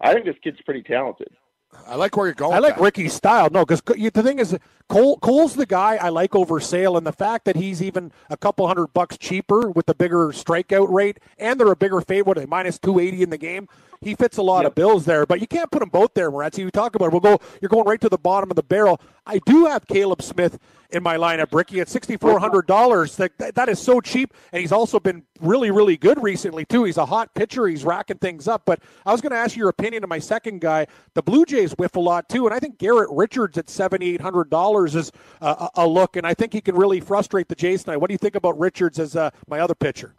[0.00, 1.28] I think this kid's pretty talented.
[1.86, 2.54] I like where you're going.
[2.54, 2.84] I like with that.
[2.84, 3.48] Ricky's style.
[3.50, 7.12] No, because the thing is, Cole Cole's the guy I like over Sale, and the
[7.12, 11.60] fact that he's even a couple hundred bucks cheaper with the bigger strikeout rate, and
[11.60, 13.68] they're a bigger favorite, what, minus two eighty in the game.
[14.02, 16.60] He fits a lot of bills there, but you can't put them both there, Moretzi.
[16.60, 17.12] You talk about it.
[17.12, 17.38] We'll go.
[17.60, 18.98] You're going right to the bottom of the barrel.
[19.26, 20.58] I do have Caleb Smith
[20.88, 23.16] in my lineup, Ricky, at sixty four hundred dollars.
[23.16, 26.84] That that is so cheap, and he's also been really, really good recently too.
[26.84, 27.66] He's a hot pitcher.
[27.66, 28.62] He's racking things up.
[28.64, 30.86] But I was going to ask your opinion on my second guy.
[31.12, 34.22] The Blue Jays whiff a lot too, and I think Garrett Richards at seventy eight
[34.22, 37.84] hundred dollars is a a look, and I think he can really frustrate the Jays
[37.84, 37.98] tonight.
[37.98, 40.14] What do you think about Richards as uh, my other pitcher?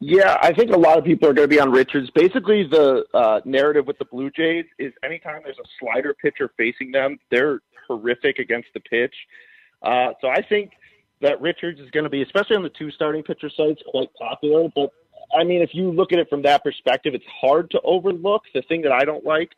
[0.00, 2.10] Yeah, I think a lot of people are going to be on Richards.
[2.10, 6.90] Basically, the uh, narrative with the Blue Jays is anytime there's a slider pitcher facing
[6.90, 9.14] them, they're horrific against the pitch.
[9.82, 10.72] Uh, so I think
[11.20, 14.68] that Richards is going to be, especially on the two starting pitcher sites, quite popular.
[14.74, 14.90] But
[15.38, 18.42] I mean, if you look at it from that perspective, it's hard to overlook.
[18.52, 19.50] The thing that I don't like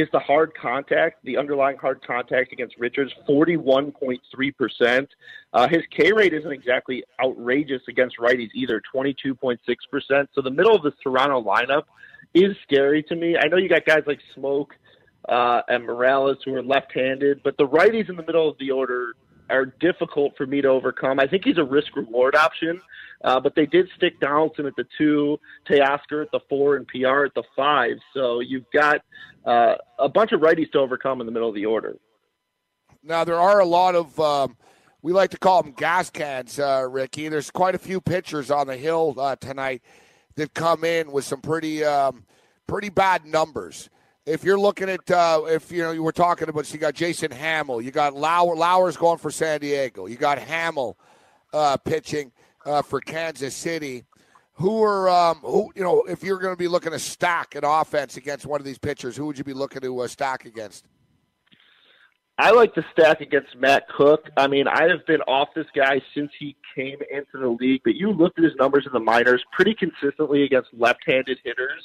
[0.00, 5.06] is the hard contact, the underlying hard contact against Richards, 41.3%.
[5.52, 9.58] Uh, his K rate isn't exactly outrageous against righties either, 22.6%.
[10.34, 11.84] So the middle of the Toronto lineup
[12.34, 13.36] is scary to me.
[13.36, 14.70] I know you got guys like Smoak
[15.28, 19.14] uh, and Morales who are left-handed, but the righties in the middle of the order
[19.50, 21.20] are difficult for me to overcome.
[21.20, 22.80] I think he's a risk reward option,
[23.22, 27.24] uh, but they did stick Donaldson at the two, Teoscar at the four, and PR
[27.24, 27.96] at the five.
[28.14, 29.02] So you've got
[29.44, 31.96] uh, a bunch of righties to overcome in the middle of the order.
[33.02, 34.56] Now there are a lot of um,
[35.02, 37.28] we like to call them gas cans, uh, Ricky.
[37.28, 39.82] There's quite a few pitchers on the hill uh, tonight
[40.36, 42.24] that come in with some pretty um,
[42.66, 43.90] pretty bad numbers.
[44.26, 46.94] If you're looking at uh, if you know you were talking about, so you got
[46.94, 50.96] Jason Hammel, you got Lauer, Lauer's going for San Diego, you got Hammel
[51.52, 52.32] uh, pitching
[52.64, 54.04] uh, for Kansas City.
[54.54, 55.70] Who are um, who?
[55.74, 58.64] You know, if you're going to be looking to stack an offense against one of
[58.64, 60.86] these pitchers, who would you be looking to uh, stack against?
[62.38, 64.28] I like to stack against Matt Koch.
[64.36, 67.94] I mean, I have been off this guy since he came into the league, but
[67.94, 71.84] you looked at his numbers in the minors pretty consistently against left-handed hitters,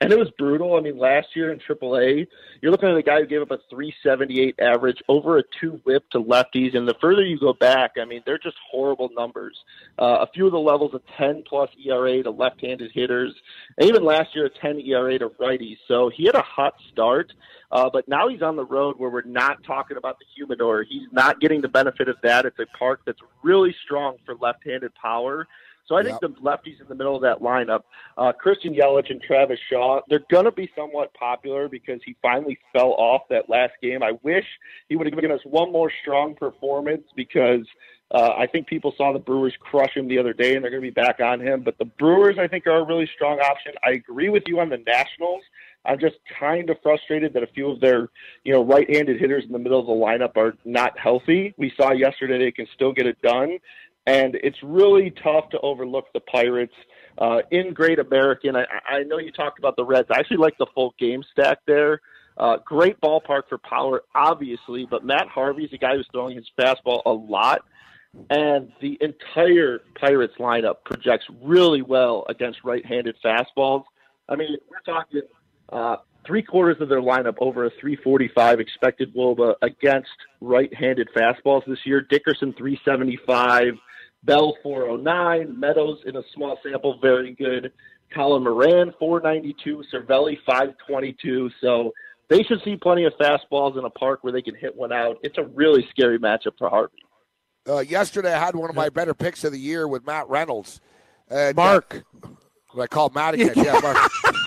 [0.00, 0.76] and it was brutal.
[0.76, 2.26] I mean, last year in AAA,
[2.60, 6.08] you're looking at a guy who gave up a 378 average, over a two whip
[6.10, 9.56] to lefties, and the further you go back, I mean, they're just horrible numbers.
[9.98, 13.34] Uh, a few of the levels of 10 plus ERA to left-handed hitters,
[13.76, 15.76] and even last year a 10 ERA to righties.
[15.86, 17.32] So he had a hot start.
[17.72, 20.82] Uh, but now he's on the road where we're not talking about the humidor.
[20.82, 22.44] He's not getting the benefit of that.
[22.44, 25.46] It's a park that's really strong for left-handed power.
[25.90, 27.82] So I think the lefties in the middle of that lineup,
[28.16, 32.58] uh, Christian Yelich and Travis Shaw, they're going to be somewhat popular because he finally
[32.72, 34.00] fell off that last game.
[34.02, 34.46] I wish
[34.88, 37.66] he would have given us one more strong performance because
[38.12, 40.82] Uh, I think people saw the Brewers crush him the other day, and they're going
[40.82, 41.62] to be back on him.
[41.62, 43.72] But the Brewers, I think, are a really strong option.
[43.84, 45.44] I agree with you on the Nationals.
[45.84, 48.08] I'm just kind of frustrated that a few of their,
[48.42, 51.54] you know, right-handed hitters in the middle of the lineup are not healthy.
[51.56, 53.60] We saw yesterday they can still get it done,
[54.06, 56.74] and it's really tough to overlook the Pirates.
[57.18, 60.08] Uh, in Great American, I, I know you talked about the Reds.
[60.10, 62.00] I actually like the full game stack there.
[62.36, 67.02] Uh, great ballpark for power, obviously, but Matt Harvey's a guy who's throwing his fastball
[67.04, 67.64] a lot,
[68.30, 73.84] and the entire Pirates lineup projects really well against right-handed fastballs.
[74.28, 75.20] I mean, we're talking
[75.70, 80.08] uh, three quarters of their lineup over a 345 expected WOBA against
[80.40, 82.00] right-handed fastballs this year.
[82.00, 83.74] Dickerson 375,
[84.24, 87.72] Bell 409, Meadows in a small sample very good.
[88.14, 91.50] Colin Moran 492, Cervelli 522.
[91.60, 91.92] So
[92.28, 95.18] they should see plenty of fastballs in a park where they can hit one out.
[95.22, 96.98] It's a really scary matchup for Harvey.
[97.68, 100.80] Uh, yesterday, I had one of my better picks of the year with Matt Reynolds.
[101.28, 102.02] And, Mark.
[102.22, 102.28] Uh,
[102.78, 103.52] I call Matt again.
[103.56, 103.96] Yeah, Mark.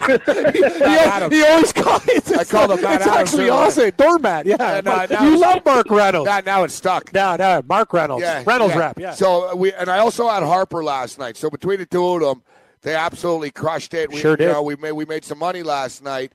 [0.06, 2.38] he, he, always calls it.
[2.38, 3.30] I call him Matt it's Adams.
[3.30, 3.92] actually awesome.
[3.98, 4.46] Doormat.
[4.46, 4.56] Yeah.
[4.60, 6.28] And, uh, you love Mark Reynolds.
[6.28, 7.14] Now, now it's stuck.
[7.14, 8.22] Now, now, Mark Reynolds.
[8.22, 8.80] Yeah, Reynolds yeah.
[8.80, 9.00] rap.
[9.00, 9.14] Yeah.
[9.14, 11.36] So we and I also had Harper last night.
[11.38, 12.44] So between the two of them,
[12.82, 14.10] they absolutely crushed it.
[14.10, 14.46] We, sure did.
[14.46, 16.34] You know, we made we made some money last night.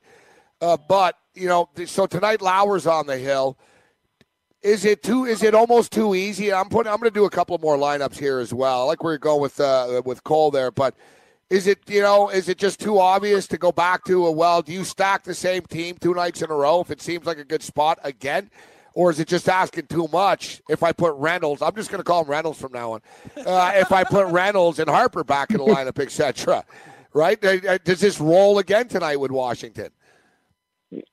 [0.61, 3.57] Uh, but you know, so tonight Lauer's on the hill.
[4.61, 5.23] Is it too?
[5.25, 6.51] Is it almost too easy?
[6.51, 6.91] I'm putting.
[6.91, 8.81] I'm going to do a couple more lineups here as well.
[8.81, 10.95] I like where you're going with uh, with Cole there, but
[11.49, 14.61] is it you know is it just too obvious to go back to a well?
[14.61, 17.37] Do you stack the same team two nights in a row if it seems like
[17.37, 18.49] a good spot again?
[18.93, 21.61] Or is it just asking too much if I put Reynolds?
[21.61, 23.01] I'm just going to call him Reynolds from now on.
[23.37, 26.65] Uh, if I put Reynolds and Harper back in the lineup, etc.
[27.13, 27.43] Right?
[27.43, 29.89] Uh, Does this roll again tonight with Washington?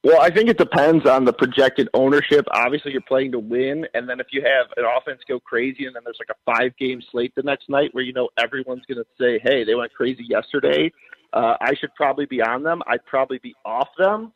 [0.03, 2.47] Well, I think it depends on the projected ownership.
[2.51, 5.95] Obviously, you're playing to win, and then if you have an offense go crazy, and
[5.95, 8.99] then there's like a five game slate the next night where you know everyone's going
[8.99, 10.91] to say, "Hey, they went crazy yesterday.
[11.35, 12.81] Uh, I should probably be on them.
[12.87, 14.33] I'd probably be off them."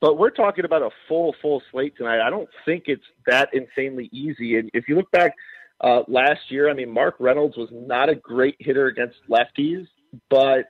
[0.00, 2.20] But we're talking about a full, full slate tonight.
[2.24, 4.56] I don't think it's that insanely easy.
[4.58, 5.32] And if you look back
[5.80, 9.88] uh, last year, I mean, Mark Reynolds was not a great hitter against lefties,
[10.30, 10.66] but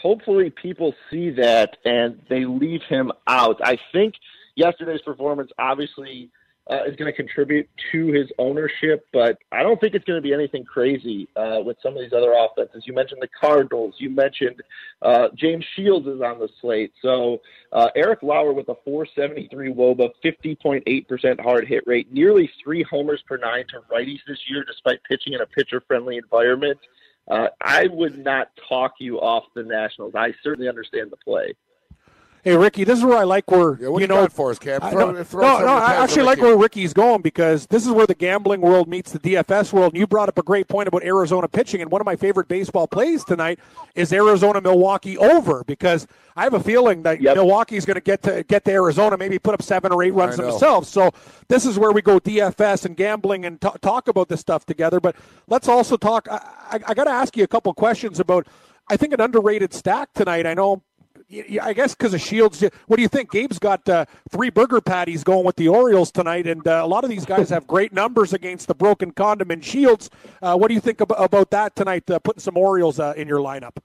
[0.00, 3.60] hopefully people see that and they leave him out.
[3.62, 4.14] I think
[4.54, 6.30] yesterday's performance obviously
[6.68, 10.22] uh, is going to contribute to his ownership, but I don't think it's going to
[10.22, 12.82] be anything crazy uh, with some of these other offenses.
[12.86, 13.94] You mentioned the Cardinals.
[13.98, 14.60] You mentioned
[15.00, 16.92] uh, James Shields is on the slate.
[17.02, 17.40] So
[17.72, 23.36] uh, Eric Lauer with a 473 WOBA, 50.8% hard hit rate, nearly three homers per
[23.36, 26.78] nine to righties this year, despite pitching in a pitcher-friendly environment.
[27.28, 30.14] Uh, I would not talk you off the Nationals.
[30.14, 31.54] I certainly understand the play.
[32.46, 34.52] Hey Ricky, this is where I like where Yeah, what you you know got for
[34.52, 34.78] us, Cam?
[34.80, 37.90] I- Throw- no, throw no, no, I actually like where Ricky's going because this is
[37.90, 39.94] where the gambling world meets the DFS world.
[39.94, 42.46] And you brought up a great point about Arizona pitching, and one of my favorite
[42.46, 43.58] baseball plays tonight
[43.96, 46.06] is Arizona Milwaukee over because
[46.36, 47.34] I have a feeling that Yep.
[47.34, 50.36] Milwaukee's going to get to get to Arizona, maybe put up seven or eight runs
[50.36, 50.88] themselves.
[50.88, 51.10] So
[51.48, 55.00] this is where we go DFS and gambling and t- talk about this stuff together.
[55.00, 55.16] But
[55.48, 56.28] let's also talk.
[56.30, 56.36] I,
[56.70, 58.46] I, I got to ask you a couple questions about.
[58.88, 60.46] I think an underrated stack tonight.
[60.46, 60.95] I know y- y-
[61.60, 62.62] I guess because of Shields.
[62.86, 63.30] What do you think?
[63.32, 67.02] Gabe's got uh, three burger patties going with the Orioles tonight, and uh, a lot
[67.02, 70.08] of these guys have great numbers against the broken condom and Shields.
[70.40, 72.08] Uh, what do you think ab- about that tonight?
[72.08, 73.76] Uh, putting some Orioles uh, in your lineup.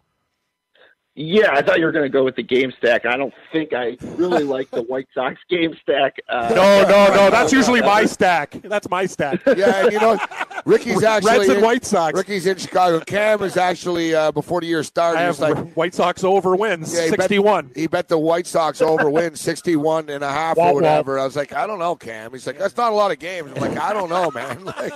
[1.14, 3.06] Yeah, I thought you were going to go with the game stack.
[3.06, 6.16] I don't think I really like the White Sox game stack.
[6.30, 7.30] Uh, No, no, no.
[7.30, 8.52] That's usually my stack.
[8.64, 9.42] That's my stack.
[9.58, 10.18] Yeah, and you know,
[10.66, 12.18] Ricky's actually Reds and in- White Sox.
[12.18, 13.02] Ricky's in Chicago.
[13.02, 15.20] Cam is actually uh, before the year started.
[15.20, 17.72] I have like White Sox over wins Yeah, he bet- sixty-one.
[17.76, 20.76] he bet the White Sox over win 61 and a half Womp or womp.
[20.76, 21.20] whatever.
[21.20, 22.32] I was like, I don't know, Cam.
[22.32, 23.52] He's like, that's not a lot of games.
[23.54, 24.64] I'm like, I don't know, man.
[24.64, 24.94] Like,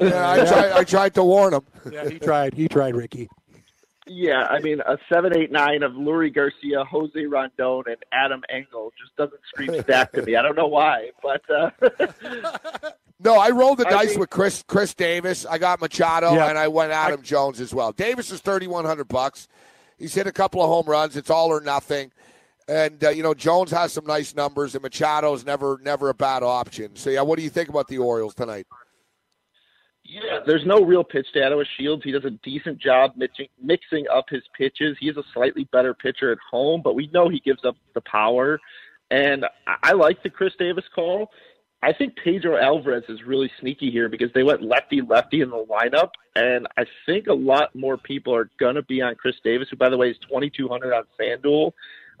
[0.00, 1.62] yeah, I, tried, I tried to warn him.
[1.92, 2.54] Yeah, he tried.
[2.54, 3.28] He tried, Ricky.
[4.08, 8.92] Yeah, I mean, a seven, eight, nine of Leury Garcia, Jose Rondon, and Adam Engel
[9.00, 10.36] just doesn't scream stack to me.
[10.36, 11.70] I don't know why, but uh,
[13.20, 15.44] No, I rolled the I dice think- with Chris Chris Davis.
[15.44, 16.48] I got Machado Yeah.
[16.48, 17.92] and I went Adam Jones as well.
[17.92, 19.48] Davis is 3100 bucks.
[19.98, 21.16] He's hit a couple of home runs.
[21.16, 22.12] It's all or nothing.
[22.68, 26.42] And uh, you know, Jones has some nice numbers and Machado's never never a bad
[26.44, 26.94] option.
[26.94, 28.66] So yeah, what do you think about the Orioles tonight?
[30.10, 32.02] Yeah, there's no real pitch data with Shields.
[32.02, 34.96] He does a decent job mixing, up his pitches.
[34.98, 38.00] He is a slightly better pitcher at home, but we know he gives up the
[38.00, 38.58] power.
[39.10, 41.30] And I, I like the Chris Davis call.
[41.82, 45.64] I think Pedro Alvarez is really sneaky here because they went lefty lefty in the
[45.66, 49.76] lineup, and I think a lot more people are gonna be on Chris Davis, who
[49.76, 51.72] by the way is 2,200 on FanDuel,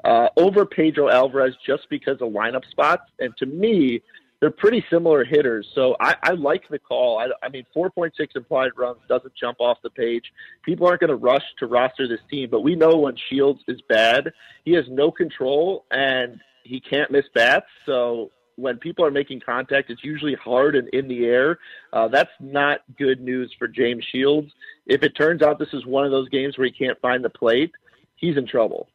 [0.04, 3.10] uh, over Pedro Alvarez just because of lineup spots.
[3.18, 4.02] And to me,
[4.40, 5.68] they're pretty similar hitters.
[5.74, 7.18] So I, I like the call.
[7.18, 10.32] I, I mean, 4.6 implied runs doesn't jump off the page.
[10.64, 13.80] People aren't going to rush to roster this team, but we know when Shields is
[13.88, 14.32] bad,
[14.64, 17.66] he has no control and he can't miss bats.
[17.84, 21.58] So when people are making contact, it's usually hard and in the air.
[21.92, 24.52] Uh, that's not good news for James Shields.
[24.86, 27.30] If it turns out this is one of those games where he can't find the
[27.30, 27.72] plate,
[28.16, 28.88] he's in trouble.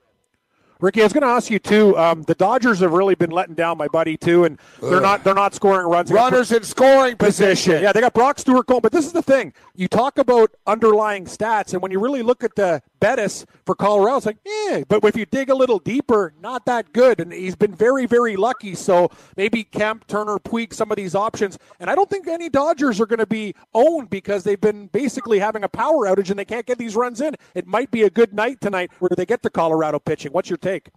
[0.79, 1.97] Ricky, I was going to ask you too.
[1.97, 5.01] Um, the Dodgers have really been letting down my buddy too, and they're Ugh.
[5.01, 6.11] not they're not scoring runs.
[6.11, 7.81] Runners in scoring position.
[7.81, 8.81] Yeah, they got Brock Stewart going.
[8.81, 12.43] But this is the thing: you talk about underlying stats, and when you really look
[12.43, 14.85] at the Bettis for Colorado, it's like, yeah.
[14.87, 17.19] But if you dig a little deeper, not that good.
[17.19, 18.75] And he's been very very lucky.
[18.75, 21.59] So maybe Kemp, Turner, Puig, some of these options.
[21.81, 25.37] And I don't think any Dodgers are going to be owned because they've been basically
[25.37, 27.35] having a power outage and they can't get these runs in.
[27.55, 30.31] It might be a good night tonight where they get the Colorado pitching.
[30.31, 30.89] What's your take?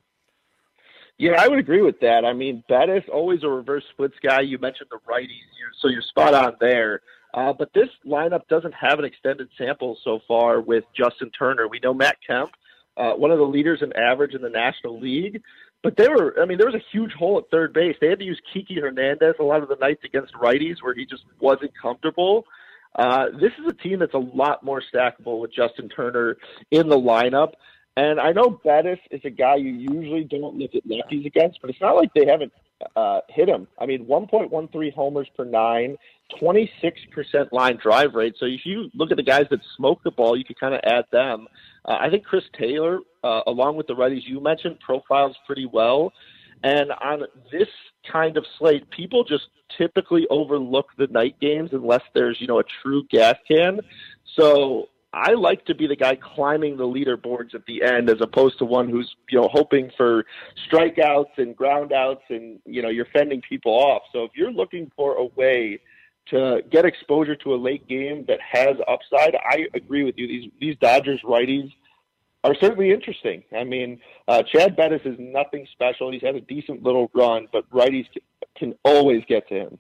[1.18, 2.24] Yeah, I would agree with that.
[2.24, 4.42] I mean, Bettis always a reverse splits guy.
[4.42, 5.40] You mentioned the righties,
[5.80, 7.00] so you're spot on there.
[7.34, 11.68] Uh, but this lineup doesn't have an extended sample so far with Justin Turner.
[11.68, 12.50] We know Matt Kemp,
[12.96, 15.42] uh, one of the leaders in average in the National League,
[15.82, 17.96] but they were, I mean, there was a huge hole at third base.
[18.00, 21.04] They had to use Kiki Hernandez a lot of the nights against righties where he
[21.04, 22.44] just wasn't comfortable.
[22.94, 26.38] Uh, this is a team that's a lot more stackable with Justin Turner
[26.70, 27.52] in the lineup.
[27.96, 31.70] And I know Bettis is a guy you usually don't look at lefties against, but
[31.70, 32.52] it's not like they haven't
[32.94, 33.66] uh, hit him.
[33.78, 35.96] I mean, 1.13 homers per nine,
[36.40, 36.68] 26%
[37.52, 38.34] line drive rate.
[38.38, 40.80] So if you look at the guys that smoke the ball, you can kind of
[40.84, 41.46] add them.
[41.84, 46.12] Uh, I think Chris Taylor, uh, along with the righties you mentioned, profiles pretty well.
[46.64, 47.68] And on this
[48.10, 52.64] kind of slate, people just typically overlook the night games unless there's, you know, a
[52.82, 53.80] true gas can.
[54.34, 58.59] So I like to be the guy climbing the leaderboards at the end as opposed
[58.59, 60.26] to one who's, you know, hoping for
[60.70, 64.02] strikeouts and groundouts and, you know, you're fending people off.
[64.12, 65.81] So if you're looking for a way
[66.26, 70.29] to get exposure to a late game that has upside, I agree with you.
[70.29, 71.72] These these Dodgers righties
[72.44, 73.42] are certainly interesting.
[73.57, 76.12] I mean, uh, Chad Bettis is nothing special.
[76.12, 78.07] He's had a decent little run, but righties
[78.57, 79.79] can, always get to him.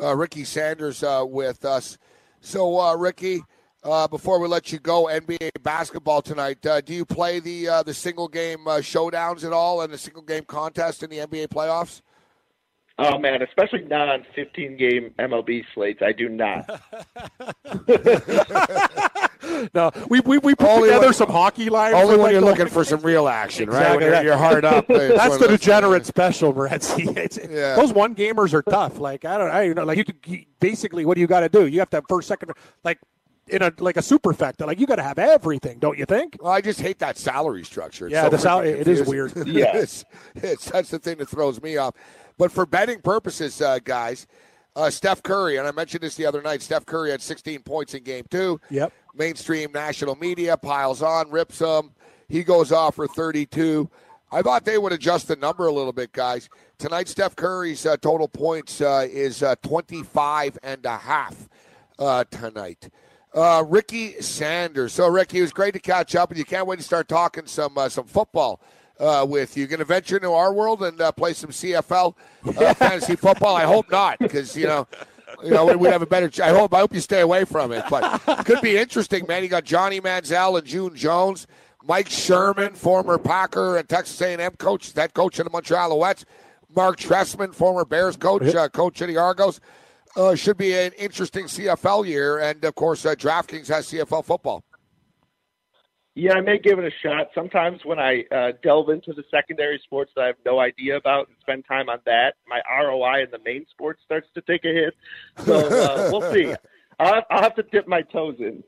[0.00, 1.98] Uh, Ricky Sanders uh, with us.
[2.40, 3.42] So, uh, Ricky,
[3.82, 6.64] uh, before we let you go, NBA basketball tonight.
[6.64, 9.98] Uh, do you play the uh, the single game uh, showdowns at all and the
[9.98, 12.02] single game contest in the NBA playoffs?
[13.02, 16.02] Oh man, especially not on 15 game MLB slates.
[16.02, 16.68] I do not.
[19.74, 21.94] no, we we, we put only together when, some hockey lines.
[21.94, 23.88] Only when you're looking for some real action, exactly.
[23.88, 24.12] right?
[24.12, 24.86] When you're, you're hard up.
[24.88, 27.00] That's the degenerate special, Morency.
[27.50, 27.74] Yeah.
[27.74, 28.98] Those one gamers are tough.
[28.98, 31.48] Like I don't, I you know, like you could basically what do you got to
[31.48, 31.66] do?
[31.66, 32.52] You have to have first, second,
[32.84, 32.98] like
[33.50, 34.66] in a like a superfecta.
[34.66, 36.36] Like you got to have everything, don't you think?
[36.40, 38.06] Well, I just hate that salary structure.
[38.06, 39.32] It's yeah, so the salary it is weird.
[39.46, 40.04] yeah, it's,
[40.36, 41.94] it's that's the thing that throws me off.
[42.38, 44.26] But for betting purposes, uh, guys,
[44.76, 46.62] uh, Steph Curry, and I mentioned this the other night.
[46.62, 48.60] Steph Curry had 16 points in Game Two.
[48.70, 48.92] Yep.
[49.14, 51.90] Mainstream national media piles on, rips him.
[52.28, 53.90] He goes off for 32.
[54.32, 56.48] I thought they would adjust the number a little bit, guys.
[56.78, 61.48] Tonight, Steph Curry's uh, total points uh, is uh, 25 and a half
[61.98, 62.88] uh, tonight
[63.34, 64.92] uh, Ricky Sanders.
[64.92, 67.46] So, Ricky, it was great to catch up, and you can't wait to start talking
[67.46, 68.60] some uh, some football
[68.98, 69.66] uh, with you.
[69.66, 72.14] Going to venture into our world and uh, play some CFL
[72.44, 73.56] uh, fantasy football?
[73.56, 74.86] I hope not, because you know.
[75.44, 76.28] You know, we'd have a better.
[76.42, 76.74] I hope.
[76.74, 79.44] I hope you stay away from it, but it could be interesting, man.
[79.44, 81.46] You got Johnny Manziel and June Jones,
[81.84, 86.24] Mike Sherman, former Packer and Texas A&M coach, that coach of the Montreal Alouettes,
[86.74, 89.60] Mark Trestman, former Bears coach, uh, coach of the Argos
[90.16, 92.38] uh, should be an interesting CFL year.
[92.38, 94.64] And of course, uh, DraftKings has CFL football.
[96.14, 97.28] Yeah, I may give it a shot.
[97.34, 101.28] Sometimes when I uh, delve into the secondary sports that I have no idea about
[101.28, 104.68] and spend time on that, my ROI in the main sports starts to take a
[104.68, 104.94] hit.
[105.44, 106.54] So uh, we'll see.
[106.98, 108.62] I'll, I'll have to dip my toes in.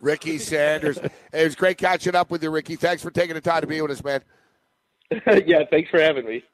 [0.00, 0.98] Ricky Sanders.
[1.32, 2.76] it was great catching up with you, Ricky.
[2.76, 4.22] Thanks for taking the time to be with us, man.
[5.46, 6.44] yeah, thanks for having me.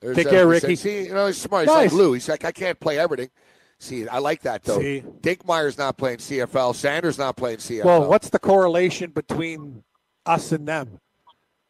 [0.00, 0.76] There's Take care, Ricky.
[0.76, 1.66] See, you know, he's smart.
[1.66, 1.92] He's nice.
[1.92, 2.14] like Lou.
[2.14, 3.30] He's like, I can't play everything.
[3.78, 4.78] See, I like that though.
[4.78, 5.02] See?
[5.22, 6.74] Dinkmeyer's not playing CFL.
[6.74, 7.84] Sanders not playing CFL.
[7.84, 9.82] Well, what's the correlation between
[10.26, 11.00] us and them?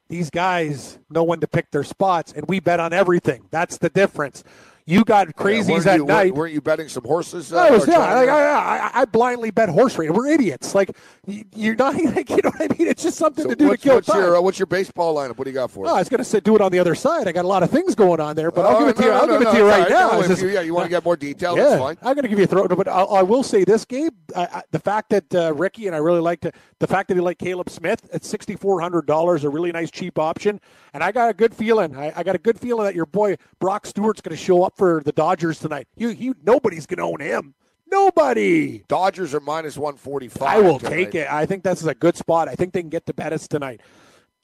[0.09, 3.47] These guys know when to pick their spots, and we bet on everything.
[3.53, 4.43] That's the difference.
[4.91, 6.35] You got crazies yeah, at night.
[6.35, 7.53] Weren't you betting some horses?
[7.53, 10.17] Uh, I was, yeah, like, I, I, I, blindly bet horse racing.
[10.17, 10.75] We're idiots.
[10.75, 10.91] Like
[11.27, 12.89] you're not, like, you know what I mean?
[12.89, 14.21] It's just something so to do to kill what's time.
[14.21, 15.39] Your, uh, what's your baseball lineup?
[15.39, 15.87] What do you got for?
[15.87, 17.29] Oh, I was going to say do it on the other side.
[17.29, 19.11] I got a lot of things going on there, but I'll give it to you.
[19.11, 20.21] I'll give it to you right, now.
[20.27, 21.57] Just, you, yeah, you want to get more detail?
[21.57, 21.97] Yeah, fine.
[22.03, 24.13] I'm going to give you a throw, but I'll, I will say this, Gabe.
[24.35, 27.21] I, the fact that uh, Ricky and I really like to, the fact that he
[27.21, 30.61] like Caleb Smith at sixty four hundred dollars, a really nice cheap option,
[30.95, 31.95] and I got a good feeling.
[31.97, 34.77] I, I got a good feeling that your boy Brock Stewart's going to show up
[34.81, 35.87] for the Dodgers tonight.
[35.95, 37.55] You, you, nobody's going to own him.
[37.87, 38.83] Nobody.
[38.89, 40.43] Dodgers are minus 145.
[40.43, 40.91] I will tonight.
[40.91, 41.31] take it.
[41.31, 42.49] I think this is a good spot.
[42.49, 43.83] I think they can get to Bettis tonight.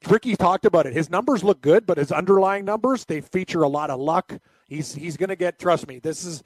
[0.06, 0.92] Ricky talked about it.
[0.92, 4.36] His numbers look good, but his underlying numbers they feature a lot of luck.
[4.68, 5.58] He's he's going to get.
[5.58, 6.42] Trust me, this is.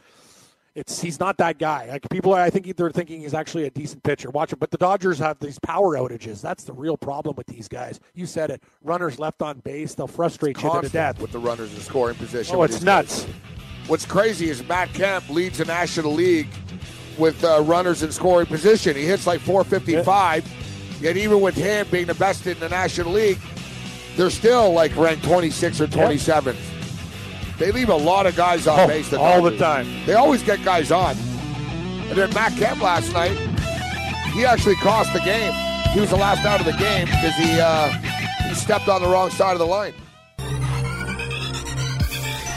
[0.77, 1.87] It's he's not that guy.
[1.89, 4.31] Like people, I think they're thinking he's actually a decent pitcher.
[4.31, 4.61] Watch him.
[4.61, 6.41] but the Dodgers have these power outages.
[6.41, 7.99] That's the real problem with these guys.
[8.15, 8.63] You said it.
[8.85, 11.21] Runners left on base, they'll frustrate you to death.
[11.21, 12.55] with the runners in scoring position.
[12.55, 13.25] Oh, it's nuts.
[13.25, 13.35] guys.
[13.91, 16.47] What's crazy is Matt Kemp leads the National League
[17.19, 18.95] with uh, runners in scoring position.
[18.95, 20.47] He hits like 455,
[21.03, 23.41] yet even with him being the best in the National League,
[24.17, 26.57] they're still like ranked 26 or 27.
[27.59, 29.13] They leave a lot of guys on Oh, base.
[29.13, 29.89] all the time.
[30.07, 31.17] They always get guys on.
[31.17, 33.37] And then Matt Kemp last night,
[34.35, 35.53] he actually cost the game.
[35.93, 37.89] He was the last out of the game because he uh,
[38.49, 39.95] he stepped on the wrong side of the line.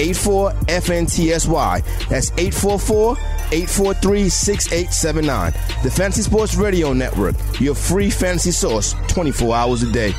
[0.00, 2.08] 84 FNTSY.
[2.08, 3.16] That's 844
[3.52, 5.52] 843 6879.
[5.82, 10.14] The Fantasy Sports Radio Network, your free fantasy source 24 hours a day.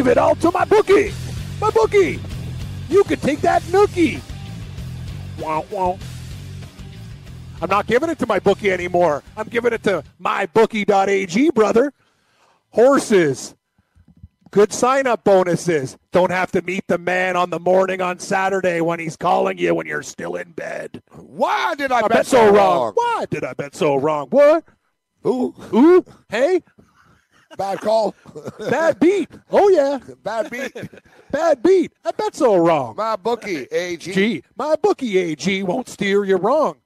[0.00, 1.12] Gave it all to my bookie.
[1.60, 2.18] My bookie.
[2.88, 4.22] You could take that nookie.
[5.38, 5.98] Wow, wow.
[7.60, 9.22] I'm not giving it to my bookie anymore.
[9.36, 11.92] I'm giving it to mybookie.ag, brother.
[12.70, 13.54] Horses.
[14.50, 15.98] Good sign up bonuses.
[16.12, 19.74] Don't have to meet the man on the morning on Saturday when he's calling you
[19.74, 21.02] when you're still in bed.
[21.10, 22.92] Why did I, I bet, bet so wrong.
[22.94, 24.28] Why did I bet so wrong?
[24.30, 24.64] What?
[25.26, 26.62] Ooh, Ooh, hey,
[27.56, 28.14] bad call.
[28.58, 29.28] bad beat.
[29.50, 29.98] Oh, yeah.
[30.22, 30.72] bad beat.
[31.30, 31.92] Bad beat.
[32.04, 32.94] I bet so wrong.
[32.96, 34.12] My bookie, AG.
[34.12, 36.76] G, my bookie AG won't steer you wrong.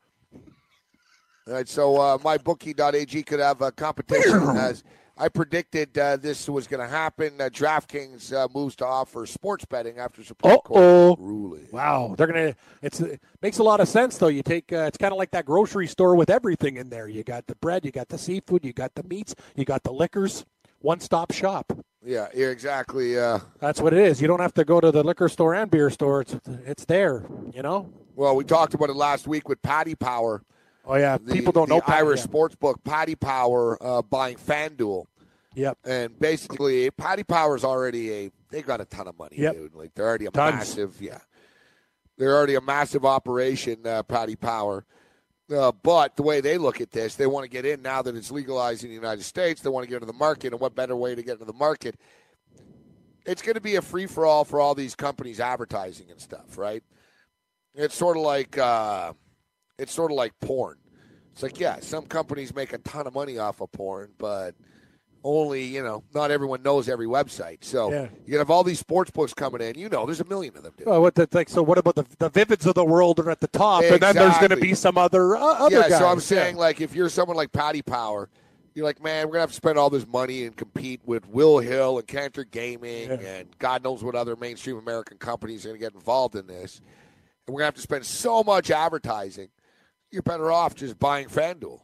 [1.46, 4.82] All right, so uh, mybookie.ag could have a competition as
[5.16, 7.38] I predicted uh, this was going to happen.
[7.38, 10.60] Uh, DraftKings uh, moves to offer sports betting after Supreme Uh-oh.
[10.62, 11.68] Court ruling.
[11.70, 12.56] Wow, they're gonna.
[12.82, 14.28] It's it makes a lot of sense though.
[14.28, 17.08] You take uh, it's kind of like that grocery store with everything in there.
[17.08, 19.92] You got the bread, you got the seafood, you got the meats, you got the
[19.92, 20.44] liquors.
[20.84, 21.72] One stop shop.
[22.04, 23.18] Yeah, yeah, exactly.
[23.18, 24.20] Uh, That's what it is.
[24.20, 26.20] You don't have to go to the liquor store and beer store.
[26.20, 27.24] It's it's there.
[27.54, 27.90] You know.
[28.14, 30.42] well, we talked about it last week with Paddy Power.
[30.84, 31.80] Oh yeah, The, people don't know.
[31.86, 35.06] Irish sports book, Paddy Power, uh, buying FanDuel.
[35.54, 35.78] Yep.
[35.86, 39.54] And basically, Paddy Power's already a they got a ton of money, Yep.
[39.54, 39.74] dude.
[39.74, 40.54] Like they're already a Tons.
[40.56, 41.20] massive, yeah.
[42.18, 44.84] They're already a massive operation, uh, Paddy Power.
[45.50, 48.16] Uh, but the way they look at this, they want to get in now that
[48.16, 49.60] it's legalized in the United States.
[49.60, 51.52] They want to get into the market, and what better way to get into the
[51.52, 51.96] market?
[53.26, 56.56] It's going to be a free for all for all these companies advertising and stuff,
[56.56, 56.82] right?
[57.74, 59.12] It's sort of like uh,
[59.78, 60.78] it's sort of like porn.
[61.32, 64.54] It's like yeah, some companies make a ton of money off of porn, but
[65.24, 67.64] only you know not everyone knows every website.
[67.64, 68.08] So Yeah.
[68.26, 69.76] you have all these sports books coming in.
[69.78, 70.74] You know, there's a million of them.
[70.76, 70.86] Dude.
[70.86, 71.48] Well, what the like?
[71.48, 74.14] So what about the the Vivids of the world are at the top, and then
[74.14, 75.98] there's going to be some other uh, other yeah, guys.
[75.98, 78.28] so I'm saying like if you're someone like Paddy Power,
[78.74, 81.58] you're like, man, we're gonna have to spend all this money and compete with Will
[81.58, 83.14] Hill and Cantor Gaming Yeah.
[83.14, 86.80] and God knows what other mainstream American companies are gonna get involved in this,
[87.46, 89.48] and we're gonna have to spend so much advertising.
[90.10, 91.80] You're better off just buying FanDuel.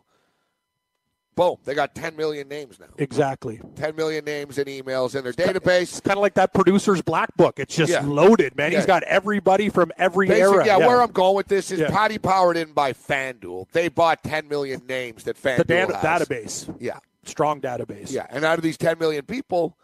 [1.36, 2.86] Boom, they got 10 million names now.
[2.98, 3.60] exactly.
[3.76, 5.82] 10 million names and emails in their database.
[5.82, 7.58] It's kind of like that producer's black book.
[7.58, 8.02] It's just Yeah.
[8.04, 8.72] loaded, man.
[8.72, 8.78] Yeah.
[8.78, 10.66] He's got everybody from every Basically, era.
[10.66, 11.90] yeah, where I'm going with this is Yeah.
[11.90, 13.66] Paddy Power didn't buy FanDuel.
[13.72, 16.22] They bought 10 million names that FanDuel the dan- has.
[16.28, 16.98] database, Yeah.
[17.24, 18.12] strong database.
[18.12, 19.76] Yeah, and out of these 10 million people,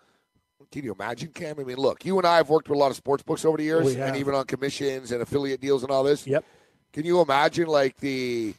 [0.73, 1.59] can you imagine, Cam?
[1.61, 3.57] I mean, look, you and I have worked with a lot of sports books over
[3.57, 6.27] the years, and even on commissions and affiliate deals and all this.
[6.27, 6.45] Yep.
[6.93, 8.55] Can you imagine, like, the,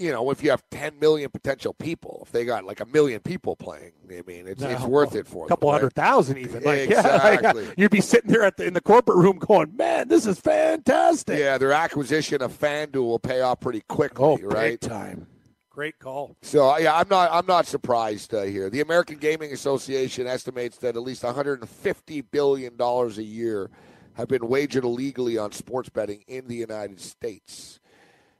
[0.00, 3.20] you know, if you have 10 million potential people, if they got like a million
[3.20, 5.74] people playing, I mean, it's, it's worth it for a couple them.
[5.74, 5.80] right?
[5.82, 6.62] hundred thousand even.
[6.64, 7.66] Like, yeah, Exactly.
[7.66, 10.40] like, you'd be sitting there at the, in the corporate room going, "Man, this is
[10.40, 14.80] fantastic." Yeah, their acquisition of FanDuel will pay off pretty quickly, Oh, right?
[14.80, 15.26] big time.
[15.68, 16.36] Great call.
[16.42, 18.70] So yeah, I'm not I'm not surprised uh, here.
[18.70, 23.70] The American Gaming Association estimates that at least 150 billion dollars a year
[24.14, 27.79] have been wagered illegally on sports betting in the United States.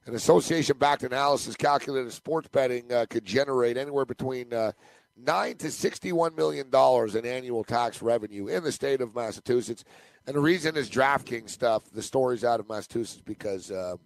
[0.07, 4.73] An association-backed analysis calculated sports betting uh, could generate anywhere between uh,
[5.17, 9.85] nine to 61 million dollars in annual tax revenue in the state of Massachusetts.
[10.27, 11.91] And the reason is DraftKings stuff.
[11.93, 13.97] The story's out of Massachusetts because uh,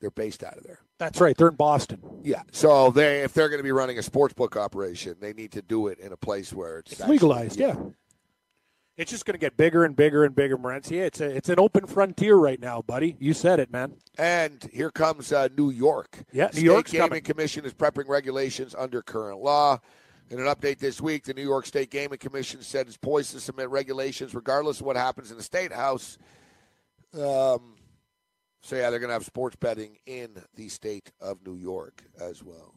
[0.00, 0.80] they're based out of there.
[0.98, 1.34] That's right.
[1.36, 2.00] They're in Boston.
[2.22, 2.42] Yeah.
[2.52, 5.62] So they, if they're going to be running a sports book operation, they need to
[5.62, 7.58] do it in a place where it's, It's actually- legalized.
[7.58, 7.76] Yeah.
[9.00, 11.00] It's just going to get bigger and bigger and bigger, Morency.
[11.00, 13.16] It's a, it's an open frontier right now, buddy.
[13.18, 13.94] You said it, man.
[14.18, 16.18] And here comes uh, New York.
[16.32, 17.22] Yeah, New State York's Gaming coming.
[17.22, 19.80] Commission is prepping regulations under current law.
[20.28, 23.40] In an update this week, the New York State Gaming Commission said it's poised to
[23.40, 26.18] submit regulations regardless of what happens in the state house.
[27.14, 27.76] Um,
[28.60, 32.44] so yeah, they're going to have sports betting in the state of New York as
[32.44, 32.74] well.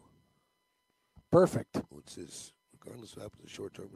[1.33, 1.81] Perfect.
[1.89, 2.53] What's this?
[2.79, 3.89] Regardless of what happens in the short term.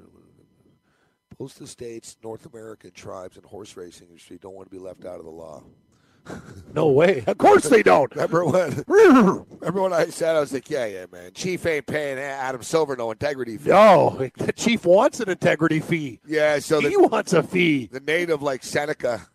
[1.40, 4.82] Most of the states, North American tribes, and horse racing industry don't want to be
[4.82, 5.64] left out of the law.
[6.74, 7.24] No way.
[7.26, 8.14] Of course they don't.
[8.14, 8.84] Remember when?
[8.88, 11.32] remember when I said I was like, yeah, yeah, man.
[11.34, 13.70] Chief ain't paying Adam Silver no integrity fee.
[13.70, 16.20] No, the chief wants an integrity fee.
[16.28, 17.88] Yeah, so he the, wants a fee.
[17.92, 19.26] the native like Seneca.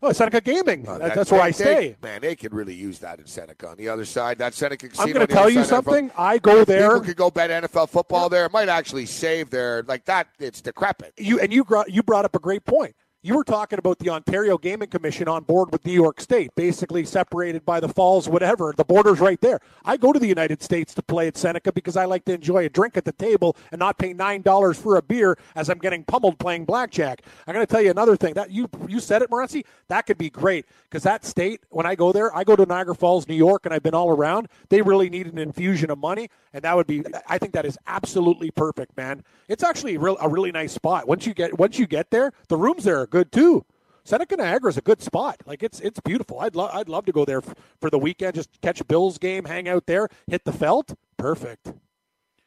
[0.00, 0.86] Oh, Seneca Gaming.
[0.86, 3.68] uh, That- that- that's where I they- man, they could really use that in Seneca.
[3.68, 5.06] On the other side, that Seneca casino.
[5.08, 6.10] I'm going to tell you of NFL something.
[6.16, 6.90] I go there.
[6.90, 8.46] People could go bet NFL football there.
[8.46, 10.28] It might actually save their like that.
[10.38, 11.14] It's decrepit.
[11.16, 12.94] you and you brought you brought up a great point.
[13.20, 17.04] You were talking about the Ontario Gaming Commission on board with New York State, basically
[17.04, 18.72] separated by the falls, whatever.
[18.76, 19.58] The border's right there.
[19.84, 22.66] I go to the United States to play at Seneca because I like to enjoy
[22.66, 25.78] a drink at the table and not pay nine dollars for a beer as I'm
[25.78, 27.22] getting pummeled playing blackjack.
[27.48, 29.64] I'm going to tell you another thing that you you said it, Morency.
[29.88, 32.94] That could be great because that state, when I go there, I go to Niagara
[32.94, 34.46] Falls, New York, and I've been all around.
[34.68, 37.02] They really need an infusion of money, and that would be.
[37.28, 39.24] I think that is absolutely perfect, man.
[39.48, 41.08] It's actually a, real, a really nice spot.
[41.08, 43.64] Once you get once you get there, the rooms there are good too.
[44.04, 45.36] Seneca Niagara is a good spot.
[45.46, 46.40] Like it's it's beautiful.
[46.40, 48.34] I'd love I'd love to go there f- for the weekend.
[48.34, 50.94] Just catch a Bills game, hang out there, hit the felt.
[51.16, 51.72] Perfect.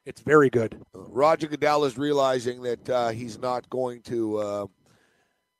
[0.05, 0.81] It's very good.
[0.93, 4.65] Roger Goodell is realizing that uh, he's not going to uh,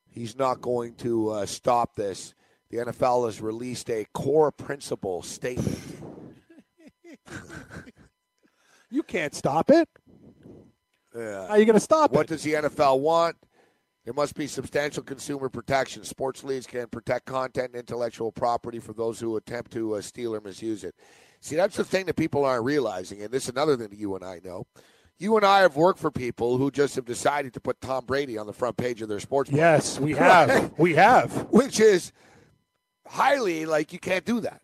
[0.10, 2.34] he's not going to uh, stop this.
[2.72, 5.80] The NFL has released a core principle statement.
[8.92, 9.88] You can't stop it.
[11.16, 11.48] Yeah.
[11.48, 12.18] How are you going to stop What it?
[12.18, 13.38] What does the NFL want?
[14.06, 16.04] There must be substantial consumer protection.
[16.04, 20.34] Sports leagues can protect content and intellectual property for those who attempt to uh, steal
[20.36, 20.96] or misuse it.
[21.40, 24.16] See, that's the thing that people aren't realizing, and this is another thing that you
[24.16, 24.66] and I know.
[25.20, 28.40] You and I have worked for people who just have decided to put Tom Brady
[28.40, 29.58] on the front page of their sports book.
[29.58, 30.72] Yes, we have.
[30.80, 31.32] we have.
[31.52, 32.12] which is
[33.08, 34.62] highly like you can't do that.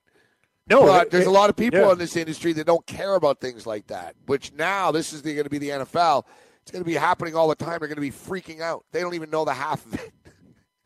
[0.69, 1.91] No, but it- there's it- a lot of people yeah.
[1.91, 4.15] in this industry that don't care about things like that.
[4.25, 6.23] Which now this is going to be the NFL.
[6.67, 7.79] It's going to be happening all the time.
[7.79, 8.83] They're going to be freaking out.
[8.91, 10.11] They don't even know the half of it.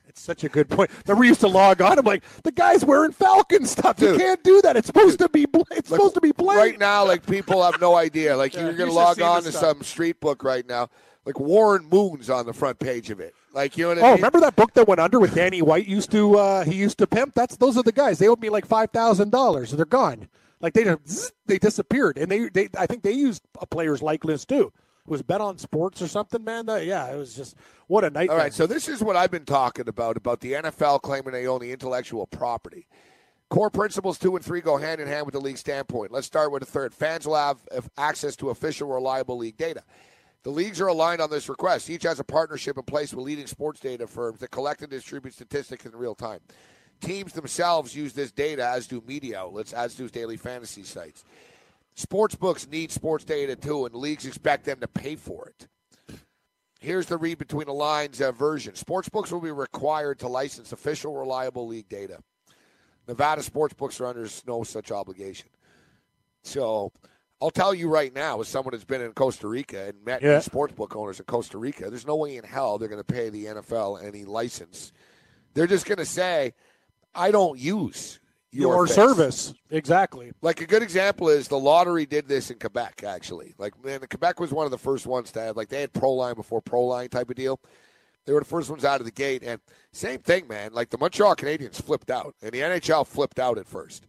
[0.08, 0.92] It's such a good point.
[1.06, 1.98] Then we used to log on.
[1.98, 4.02] I'm like, the guy's wearing Falcon stuff.
[4.02, 4.76] You can't do that.
[4.76, 5.46] It's supposed to be.
[5.46, 6.58] bl- It's supposed to be plain.
[6.58, 8.36] Right now, like people have no idea.
[8.42, 9.62] Like Yeah, you're going to should log on to stuff.
[9.78, 10.90] some street book right now.
[11.26, 13.34] Like Warren Moon's on the front page of it.
[13.54, 14.16] Like you know what I Oh, mean?
[14.18, 17.08] remember that book that went under with Danny White used to uh, he used to
[17.08, 17.34] pimp?
[17.34, 18.20] That's those are the guys.
[18.20, 19.72] They owed me like five thousand dollars.
[19.72, 20.28] They're gone.
[20.60, 24.44] Like they just they disappeared, and they they I think they used a player's likeness
[24.44, 24.74] too.
[25.12, 26.68] Was bet on sports or something, man.
[26.68, 27.58] That, yeah, it was just
[27.88, 28.38] what a nightmare.
[28.38, 31.48] All right, so this is what I've been talking about about the NFL claiming they
[31.48, 32.88] own the intellectual property.
[33.50, 36.14] Core principles two and three go hand in hand with the league standpoint.
[36.14, 36.94] Let's start with the third.
[36.94, 37.58] Fans will have
[37.98, 39.84] access to official, reliable league data.
[40.44, 41.90] The leagues are aligned on this request.
[41.90, 45.34] Each has a partnership in place with leading sports data firms that collect and distribute
[45.34, 46.40] statistics in real time.
[47.02, 51.26] Teams themselves use this data, as do media outlets, as do daily fantasy sites.
[51.96, 55.68] Sports books need sports data too, and leagues expect them to pay for it.
[56.80, 58.74] Here's the read between the lines uh, version.
[58.74, 62.20] Sportsbooks will be required to license official, reliable league data.
[63.08, 65.50] Nevada sportsbooks are under no such obligation.
[66.44, 66.92] So
[67.40, 70.38] I'll tell you right now, as someone that's been in Costa Rica and met Yeah.
[70.40, 73.46] sportsbook owners in Costa Rica, there's no way in hell they're going to pay the
[73.46, 74.92] NFL any license.
[75.54, 76.54] They're just going to say,
[77.14, 78.20] I don't use
[78.52, 80.32] your, your service exactly.
[80.42, 83.04] Like a good example is the lottery did this in Quebec.
[83.06, 85.94] Actually, like man, Quebec was one of the first ones to have like they had
[85.94, 87.60] Pro Line before Pro Line type of deal.
[88.26, 89.60] They were the first ones out of the gate, and
[89.94, 90.74] same thing, man.
[90.74, 94.06] Like the Montreal Canadiens flipped out, and the NHL flipped out at first,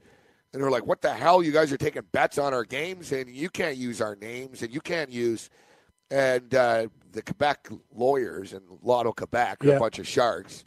[0.53, 1.43] and they were like, "What the hell?
[1.43, 4.73] You guys are taking bets on our games, and you can't use our names, and
[4.75, 5.49] you can't use."
[6.11, 9.75] And uh, the Quebec lawyers and Lotto Quebec, Yeah.
[9.77, 10.67] a bunch of sharks,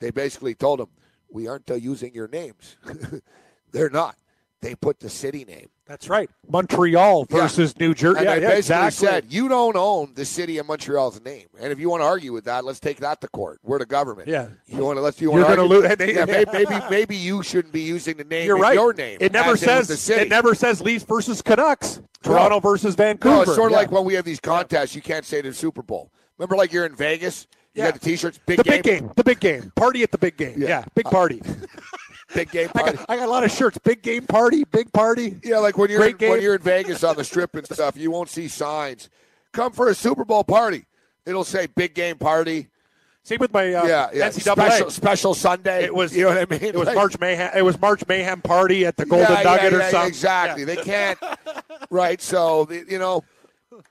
[0.00, 0.88] they basically told them,
[1.32, 2.76] "We aren't uh, using your names."
[3.72, 4.16] They're not.
[4.60, 5.66] they put the city name.
[5.86, 6.30] That's right.
[6.48, 7.36] Montreal Yeah.
[7.40, 8.18] versus New Jersey.
[8.18, 9.06] And Yeah, they yeah, basically exactly.
[9.08, 11.48] said, you don't own the city of Montreal's name.
[11.58, 13.58] And if you want to argue with that, let's take that to court.
[13.64, 14.28] We're the government.
[14.28, 14.46] Yeah.
[14.66, 15.76] You want to let's you You're want to argue?
[15.88, 18.74] lose- they- yeah, maybe, maybe maybe you shouldn't be using the name You're right.
[18.74, 19.18] your name.
[19.20, 20.22] It never as in with says the city.
[20.22, 22.00] it never says Leafs versus Canucks.
[22.22, 23.34] Toronto versus Vancouver.
[23.34, 23.78] No, it's sort of Yeah.
[23.78, 26.12] like when we have these contests, you can't say the Super Bowl.
[26.38, 27.90] Remember, like you're in Vegas, you Yeah.
[27.90, 29.12] got the T-shirts, big the game, big game.
[29.16, 29.72] The big game.
[29.76, 30.54] Party at the big game.
[30.60, 30.68] Yeah.
[30.68, 31.40] Yeah, big party.
[32.34, 32.96] big game I party.
[32.96, 33.78] got, I got a lot of shirts.
[33.78, 34.64] Big game party.
[34.64, 35.38] Big party.
[35.42, 38.10] Yeah, like when you're in, when you're in Vegas on the strip and stuff, you
[38.10, 39.08] won't see signs.
[39.52, 40.86] Come for a Super Bowl party.
[41.26, 42.68] It'll say big game party.
[43.24, 44.28] Same with my uh, yeah, yeah.
[44.30, 44.52] NCAA.
[44.52, 45.84] Special, special Sunday.
[45.84, 46.62] It was you know what I mean.
[46.62, 47.50] It was Like- March Mayhem.
[47.54, 50.08] It was March Mayhem party at the Golden yeah, Nugget yeah, or something.
[50.08, 50.64] Exactly.
[50.64, 51.18] They can't.
[51.90, 52.20] right.
[52.20, 53.22] So you know,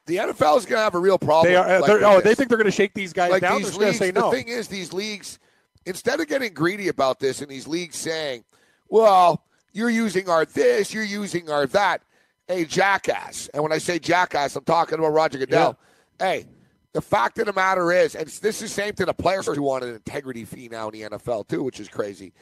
[0.05, 1.51] the NFL is going to have a real problem.
[1.51, 1.79] They are.
[1.79, 3.61] like they're- oh, they think they're going to shake these guys like down.
[3.61, 3.97] these leagues.
[3.97, 4.29] say no.
[4.31, 5.39] The thing is, these leagues,
[5.85, 8.43] instead of getting greedy about this, and these leagues saying,
[8.89, 12.01] "Well, you're using our this, you're using our that,"
[12.47, 13.49] hey, jackass.
[13.53, 15.77] And when I say jackass, I'm talking about Roger Goodell.
[16.19, 16.45] Hey.
[16.93, 19.61] The fact of the matter is, and this is the same to the players who
[19.63, 22.33] want an integrity fee now in the NFL too, which is crazy.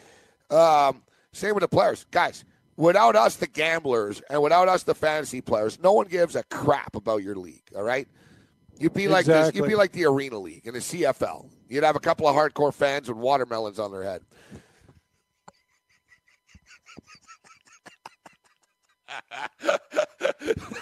[0.49, 2.43] Um, same with the players, guys.
[2.79, 6.95] Without us, the gamblers, and without us, the fantasy players, no one gives a crap
[6.95, 7.63] about your league.
[7.75, 8.07] All right,
[8.77, 9.53] you'd be like this.
[9.53, 11.49] You'd be like the Arena League in the CFL.
[11.67, 14.21] You'd have a couple of hardcore fans with watermelons on their head.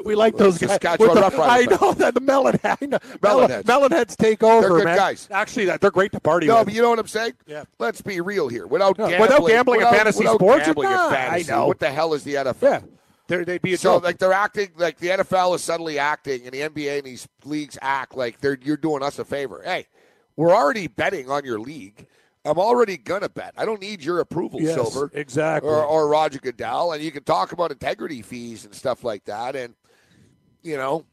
[0.05, 0.69] we like those guys.
[0.71, 2.97] Saskatchewan the- I know that the melon I know.
[3.01, 3.67] Melon melon, heads.
[3.67, 4.97] melon heads take over, They're good man.
[4.97, 5.27] guys.
[5.31, 6.65] Actually, that they're great to party No, with.
[6.67, 7.33] but you know what I'm saying?
[7.47, 7.63] Yeah.
[7.79, 8.67] Let's be real here.
[8.67, 11.67] Without No, gambling, without gambling in without- fantasy without sports, gambling in nah, I know.
[11.67, 12.61] What the hell is the NFL?
[12.61, 12.79] yeah,
[13.27, 16.61] They're, they'd be So like they're acting like the NFL is suddenly acting, and the
[16.61, 19.61] NBA and these leagues act like they're you're doing us a favor.
[19.63, 19.87] Hey,
[20.35, 22.07] we're already betting on your league.
[22.43, 23.53] I'm already gonna bet.
[23.55, 25.69] I don't need your approval, Yes, Silver, exactly.
[25.69, 29.55] or, or Roger Goodell, and you can talk about integrity fees and stuff like that,
[29.55, 29.75] and
[30.64, 31.05] you know,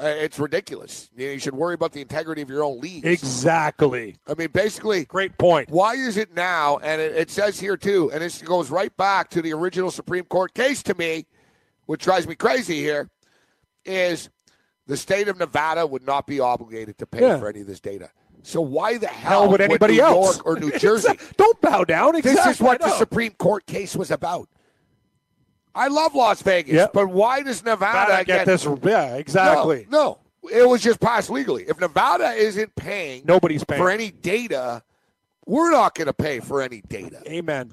[0.00, 1.10] uh, it's ridiculous.
[1.16, 3.04] You, know, you should worry about the integrity of your own league.
[3.04, 4.16] exactly.
[4.28, 5.68] I mean, basically, Great point.
[5.70, 6.78] why is it now?
[6.78, 10.24] And it, it says here too, and this goes right back to the original Supreme
[10.24, 11.26] Court case to me,
[11.86, 13.10] which drives me crazy here,
[13.84, 14.30] is
[14.86, 17.38] the state of Nevada would not be obligated to pay Yeah.
[17.38, 18.10] for any of this data.
[18.42, 21.18] So why the hell, Hell would anybody New else York or New Jersey?
[21.36, 22.20] Don't bow down.
[22.22, 22.88] this is what the.
[22.90, 24.48] Supreme Court case was about.
[25.80, 26.92] I love Las Vegas, Yep.
[26.92, 28.66] but why does Nevada Gotta get this.
[28.82, 29.86] Yeah, exactly.
[29.90, 31.64] No, no, it was just passed legally.
[31.66, 33.80] If Nevada isn't paying Nobody's paying.
[33.80, 34.82] for any data,
[35.46, 37.22] we're not going to pay for any data.
[37.26, 37.72] Amen.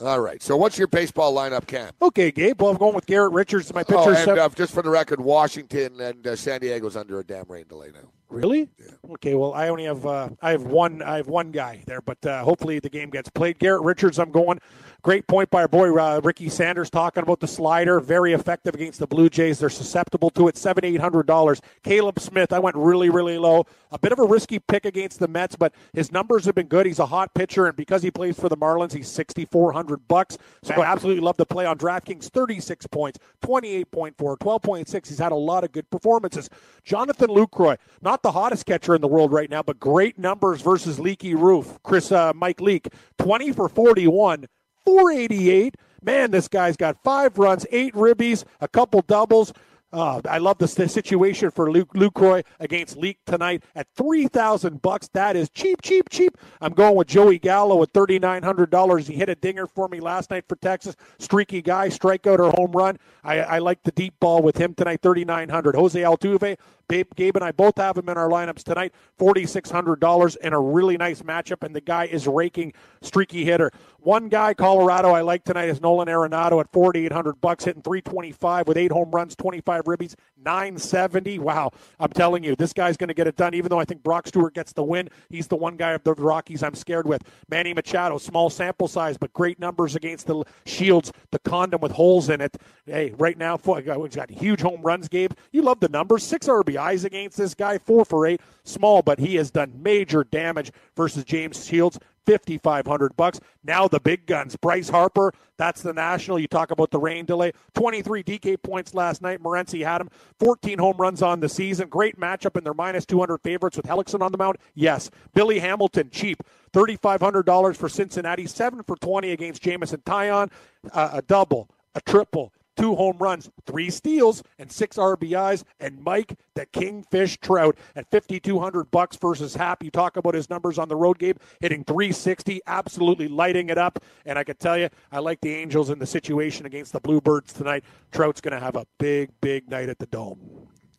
[0.00, 0.40] All right.
[0.40, 1.90] So, what's your baseball lineup, Cam?
[2.00, 2.60] Okay, Gabe.
[2.62, 3.74] Well, I'm going with Garrett Richards.
[3.74, 3.98] My pitcher.
[3.98, 7.44] Oh, and uh, just for the record, Washington and uh, San Diego's under a damn
[7.48, 8.08] rain delay now.
[8.28, 8.68] Really?
[9.12, 9.34] Okay.
[9.34, 12.44] Well, I only have uh, I have one I have one guy there, but uh,
[12.44, 13.58] hopefully the game gets played.
[13.58, 14.60] Garrett Richards, I'm going.
[15.02, 18.00] Great point by our boy uh, Ricky Sanders talking about the slider.
[18.00, 19.60] Very effective against the Blue Jays.
[19.60, 20.56] They're susceptible to it.
[20.58, 21.62] Seven eight hundred dollars.
[21.84, 23.64] Caleb Smith, I went really really low.
[23.92, 26.84] A bit of a risky pick against the Mets, but his numbers have been good.
[26.84, 30.06] He's a hot pitcher, and because he plays for the Marlins, he's sixty four hundred
[30.08, 30.36] bucks.
[30.62, 32.24] So I absolutely love to play on DraftKings.
[32.24, 35.08] Thirty six points, 28.4, 12.6.
[35.08, 36.50] He's had a lot of good performances.
[36.84, 40.98] Jonathan Lucroy, not the hottest catcher in the world right now, but great numbers versus
[40.98, 41.78] Leaky Roof.
[41.82, 42.88] Chris uh, Mike Leake,
[43.18, 44.46] 20 for 41,
[44.84, 45.74] 488.
[46.02, 49.52] Man, this guy's got five runs, eight ribbies, a couple doubles.
[49.90, 54.82] Uh, I love the, the situation for Luke Lucroy against Leake tonight at three thousand
[54.82, 55.08] bucks.
[55.14, 56.36] That is cheap, cheap, cheap.
[56.60, 59.06] I'm going with Joey Gallo at thirty nine hundred dollars.
[59.06, 60.94] He hit a dinger for me last night for Texas.
[61.18, 62.98] Streaky guy, strikeout or home run.
[63.24, 65.00] I, I like the deep ball with him tonight.
[65.00, 65.74] Thirty nine hundred.
[65.74, 66.58] Jose Altuve.
[66.88, 68.92] Babe, Gabe and I both have him in our lineups tonight.
[69.16, 71.62] Forty six hundred dollars and a really nice matchup.
[71.62, 72.72] And the guy is raking
[73.02, 73.70] streaky hitter.
[74.00, 77.82] One guy, Colorado, I like tonight is Nolan Arenado at forty eight hundred bucks, hitting
[77.82, 80.14] three twenty five with eight home runs, twenty five ribbies,
[80.44, 81.38] nine seventy.
[81.38, 83.54] Wow, I'm telling you, this guy's going to get it done.
[83.54, 86.14] Even though I think Brock Stewart gets the win, he's the one guy of the
[86.14, 87.22] Rockies I'm scared with.
[87.48, 91.12] Manny Machado, small sample size, but great numbers against the Shields.
[91.30, 92.56] The condom with holes in it.
[92.86, 95.08] Hey, right now, he's got huge home runs.
[95.08, 96.22] Gabe, you love the numbers.
[96.22, 98.40] Six RBIs against this guy, four for eight.
[98.64, 101.98] Small, but he has done major damage versus James Shields.
[102.28, 103.40] 5500 bucks.
[103.64, 104.54] Now the big guns.
[104.54, 106.38] Bryce Harper, that's the national.
[106.38, 107.52] You talk about the rain delay.
[107.74, 109.42] 23 DK points last night.
[109.42, 110.10] Morency had him.
[110.38, 111.88] 14 home runs on the season.
[111.88, 114.58] Great matchup in their minus 200 favorites with Hellickson on the mound.
[114.74, 115.10] Yes.
[115.34, 116.42] Billy Hamilton, cheap.
[116.74, 118.46] $3,500 for Cincinnati.
[118.46, 120.50] 7 for 20 against Jameson Taillon.
[120.92, 125.64] Uh, a double, a triple, two home runs, three steals, and six RBIs.
[125.80, 129.82] And Mike the Kingfish Trout at 5,200 bucks versus Happ.
[129.82, 134.02] You talk about his numbers on the road game, hitting 360, absolutely lighting it up.
[134.24, 137.52] And I can tell you, I like the Angels in the situation against the Bluebirds
[137.52, 137.84] tonight.
[138.12, 140.40] Trout's going to have a big, big night at the Dome.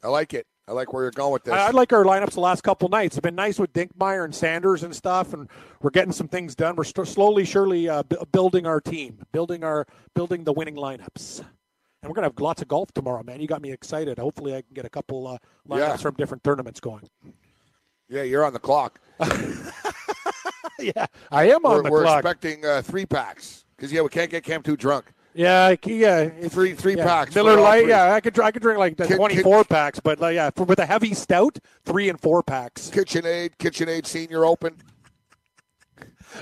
[0.04, 0.48] I like it.
[0.70, 1.54] I like where you're going with this.
[1.54, 3.18] I, I like our lineups the last couple nights.
[3.18, 5.50] It's been nice with Dinkmeyer and Sanders and stuff, and
[5.82, 6.76] we're getting some things done.
[6.76, 11.44] We're st- slowly, surely uh, b- building our team, building our building the winning lineups.
[12.02, 13.41] And we're gonna have lots of golf tomorrow, man.
[13.41, 14.18] You got me excited.
[14.18, 15.38] Hopefully, I can get a couple uh,
[15.68, 15.95] lineups Yeah.
[15.97, 17.10] from different tournaments going.
[18.08, 19.00] yeah, you're on the clock.
[20.80, 22.20] yeah, I am on we're, the we're clock.
[22.20, 25.12] expecting uh, three packs because yeah, we can't get Cam too drunk.
[25.34, 26.30] yeah, yeah.
[26.47, 27.04] Three three yeah.
[27.06, 27.36] packs.
[27.36, 27.88] Miller Lite.
[27.88, 28.39] Yeah, I could.
[28.39, 31.60] I could drink like the 24 packs, but like, yeah, for, with a heavy stout,
[31.84, 32.89] three and four packs.
[32.89, 34.78] KitchenAid, KitchenAid Senior Open.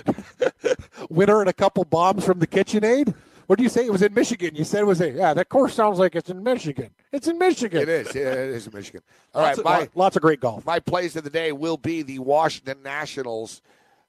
[1.10, 3.16] winner and a couple bombs from the KitchenAid.
[3.48, 3.86] What do you say?
[3.86, 4.56] It was in Michigan.
[4.56, 5.34] You said it was a yeah.
[5.34, 6.89] That course sounds like it's in Michigan.
[7.14, 7.82] It's in Michigan.
[7.82, 8.14] It is.
[8.14, 9.02] Yeah, it is in Michigan.
[9.34, 10.66] All Lots right, of, my lo- lots of great golf.
[10.66, 13.62] my plays of the day will be the Washington Nationals.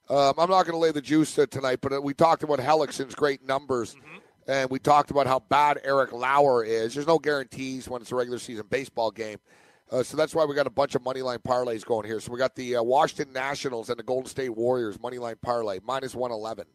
[0.09, 3.13] Um, I'm not going to lay the juice tonight, but uh, we talked about Hellickson's
[3.15, 3.95] great numbers,
[4.47, 6.95] and we talked about how bad Eric Lauer is.
[6.95, 9.37] There's no guarantees when it's a regular season baseball game,
[9.91, 12.19] uh, so that's why we got a bunch of money line parlays going here.
[12.19, 15.79] So we got the uh, Washington Nationals and the Golden State Warriors money line parlay
[15.83, 16.65] minus 111.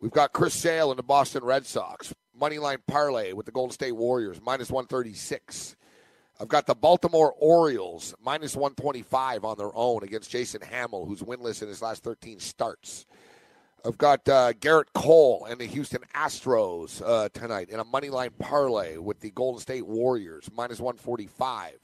[0.00, 3.72] We've got Chris Sale and the Boston Red Sox money line parlay with the Golden
[3.72, 5.76] State Warriors minus 136.
[6.40, 11.60] I've got the Baltimore Orioles minus 125 on their own against Jason Hammel, who's winless
[11.60, 13.04] in his last 13 starts.
[13.84, 18.30] I've got uh, Gerrit Cole and the Houston Astros uh, tonight in a money line
[18.38, 21.74] parlay with the Golden State Warriors minus 145.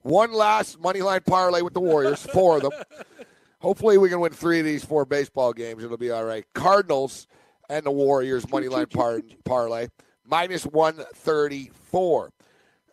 [0.00, 2.72] One last money line parlay with the Warriors, four of them.
[3.60, 5.84] Hopefully, we can win three of these four baseball games.
[5.84, 6.46] It'll be all right.
[6.54, 7.26] Cardinals
[7.70, 9.88] and the Warriors money line par- parlay
[10.26, 12.32] minus 134.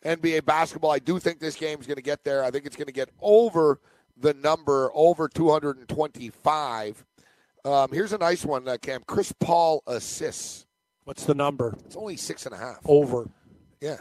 [0.06, 2.44] NBA basketball, I do think this game is going to get there.
[2.44, 3.82] I think it's going to get over
[4.16, 7.06] the number, over 225.
[7.66, 9.02] Um, here's a nice one, uh, Cam.
[9.06, 10.66] Chris Paul assists.
[11.04, 11.76] What's the number?
[11.86, 12.78] It's only six and a half.
[12.86, 13.30] Over.
[13.82, 13.98] Yeah.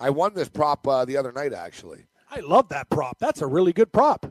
[0.00, 2.06] I won this prop uh, the other night, actually.
[2.30, 3.18] I love that prop.
[3.18, 4.26] That's a really good prop.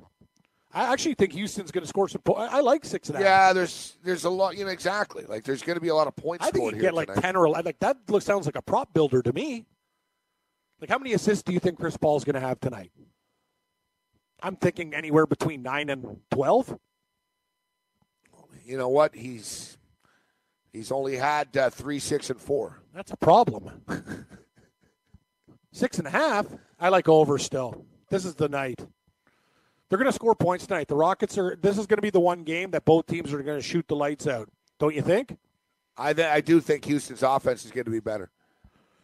[0.75, 2.21] I actually think Houston's going to score some.
[2.21, 3.25] Po- I like six and a half.
[3.25, 5.23] Yeah, there's there's a lot, you know, exactly.
[5.25, 7.07] Like there's going to be a lot of points I think you here get like
[7.07, 7.21] tonight.
[7.21, 7.63] ten or 11.
[7.65, 9.65] Like that looks sounds like a prop builder to me.
[10.81, 12.91] Like how many assists do you think Chris Paul's going to have tonight?
[14.43, 16.77] I'm thinking anywhere between nine and twelve.
[18.65, 19.15] You know what?
[19.15, 19.77] He's
[20.73, 22.81] he's only had uh, three, six, and four.
[22.93, 23.81] That's a problem.
[25.71, 26.45] Six and a half.
[26.79, 27.85] I like over still.
[28.09, 28.79] This is the night.
[29.89, 30.87] They're going to score points tonight.
[30.87, 31.55] The Rockets are.
[31.55, 33.87] This is going to be the one game that both teams are going to shoot
[33.87, 34.49] the lights out.
[34.79, 35.37] Don't you think?
[35.97, 38.29] I th- I do think Houston's offense is going to be better.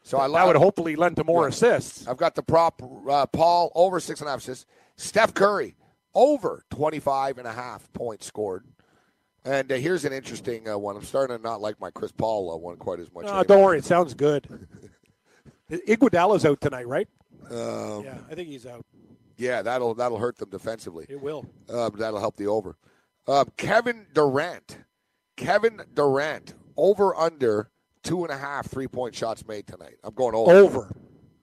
[0.03, 1.49] So I that would hopefully lend to more Yeah.
[1.49, 2.07] assists.
[2.07, 4.65] I've got the prop uh, Paul over six and a half assists.
[4.97, 5.75] Steph Curry
[6.13, 8.65] over 25 and a half points scored.
[9.45, 10.95] And uh, here's an interesting uh, one.
[10.97, 13.25] I'm starting to not like my Chris Paul uh, one quite as much.
[13.25, 13.77] No, don't worry.
[13.77, 14.67] It sounds good.
[15.71, 17.07] Iguodala's out tonight, right?
[17.49, 18.85] Um, Yeah, I think he's out.
[19.41, 21.05] Yeah, that'll that'll hurt them defensively.
[21.09, 21.45] It will.
[21.69, 22.77] Um, that'll help the over.
[23.27, 24.77] Um, Kevin Durant.
[25.35, 27.71] Kevin Durant over under
[28.03, 29.95] two and a half three point shots made tonight.
[30.03, 30.51] I'm going over.
[30.51, 30.95] Over.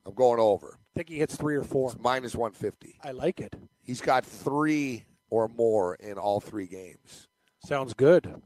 [0.06, 0.78] I'm going over.
[0.94, 1.90] I think he hits three or four.
[1.90, 2.98] It's minus 150.
[3.02, 3.54] I like it.
[3.82, 7.28] He's got three or more in all three games.
[7.64, 8.42] Sounds good.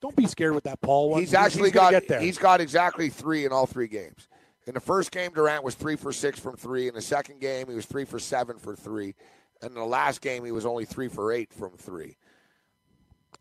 [0.00, 1.20] Don't be scared with that Paul one.
[1.20, 2.20] He's actually gonna got there.
[2.20, 4.28] he's got exactly three in all three games.
[4.66, 6.88] In the first game, Durant was three for six from three.
[6.88, 9.14] In the second game, he was three for seven for three.
[9.60, 12.16] And in the last game, he was only three for eight from three.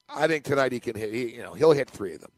[0.10, 1.14] I think tonight he can hit.
[1.14, 2.32] He, you know, he'll hit three of them.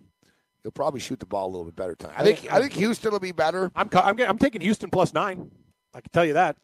[0.63, 2.15] He'll probably shoot the ball a little bit better tonight.
[2.17, 2.51] I think.
[2.51, 3.71] I think Houston will be better.
[3.75, 5.51] I'm, I'm, I'm taking Houston plus nine.
[5.93, 6.57] I can tell you that.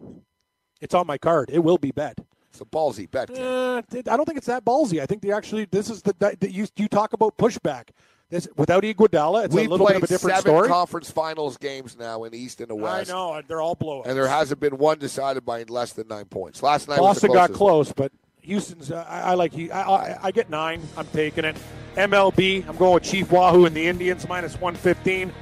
[0.81, 1.49] It's on my card.
[1.51, 2.17] It will be bet.
[2.49, 3.29] It's a ballsy bet.
[3.37, 5.01] Uh, I don't think it's that ballsy.
[5.01, 5.65] I think they actually.
[5.65, 7.89] This is the that you you talk about pushback.
[8.29, 10.67] This without Iguodala, it's we a little bit of a different seven story.
[10.67, 13.09] conference finals games now in the East and the West.
[13.09, 14.05] I know they're all blowouts.
[14.05, 16.61] And there hasn't been one decided by less than nine points.
[16.61, 18.11] Last night Boston got close, but
[18.41, 18.91] Houston's.
[18.91, 19.53] Uh, I, I like.
[19.55, 20.81] I, I, I get nine.
[20.95, 21.57] I'm taking it.
[21.95, 22.67] MLB.
[22.69, 25.33] I'm going with Chief Wahoo and the Indians minus 115.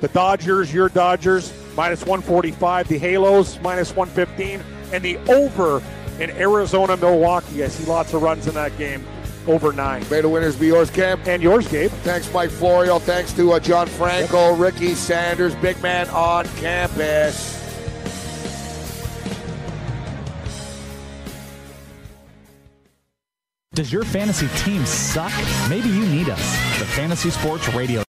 [0.00, 2.88] The Dodgers, your Dodgers minus 145.
[2.88, 4.62] The Halos minus 115,
[4.94, 5.82] and the over
[6.18, 7.62] in Arizona, Milwaukee.
[7.62, 9.06] I see lots of runs in that game.
[9.50, 10.04] Over nine.
[10.08, 11.20] May the winners be yours, Cam.
[11.26, 11.90] And yours, Gabe.
[11.90, 13.00] Thanks, Mike Florio.
[13.00, 17.58] Thanks to uh, John Franco, Ricky Sanders, big man on campus.
[23.72, 25.32] Does your fantasy team suck?
[25.68, 26.78] Maybe you need us.
[26.78, 28.04] The Fantasy Sports Radio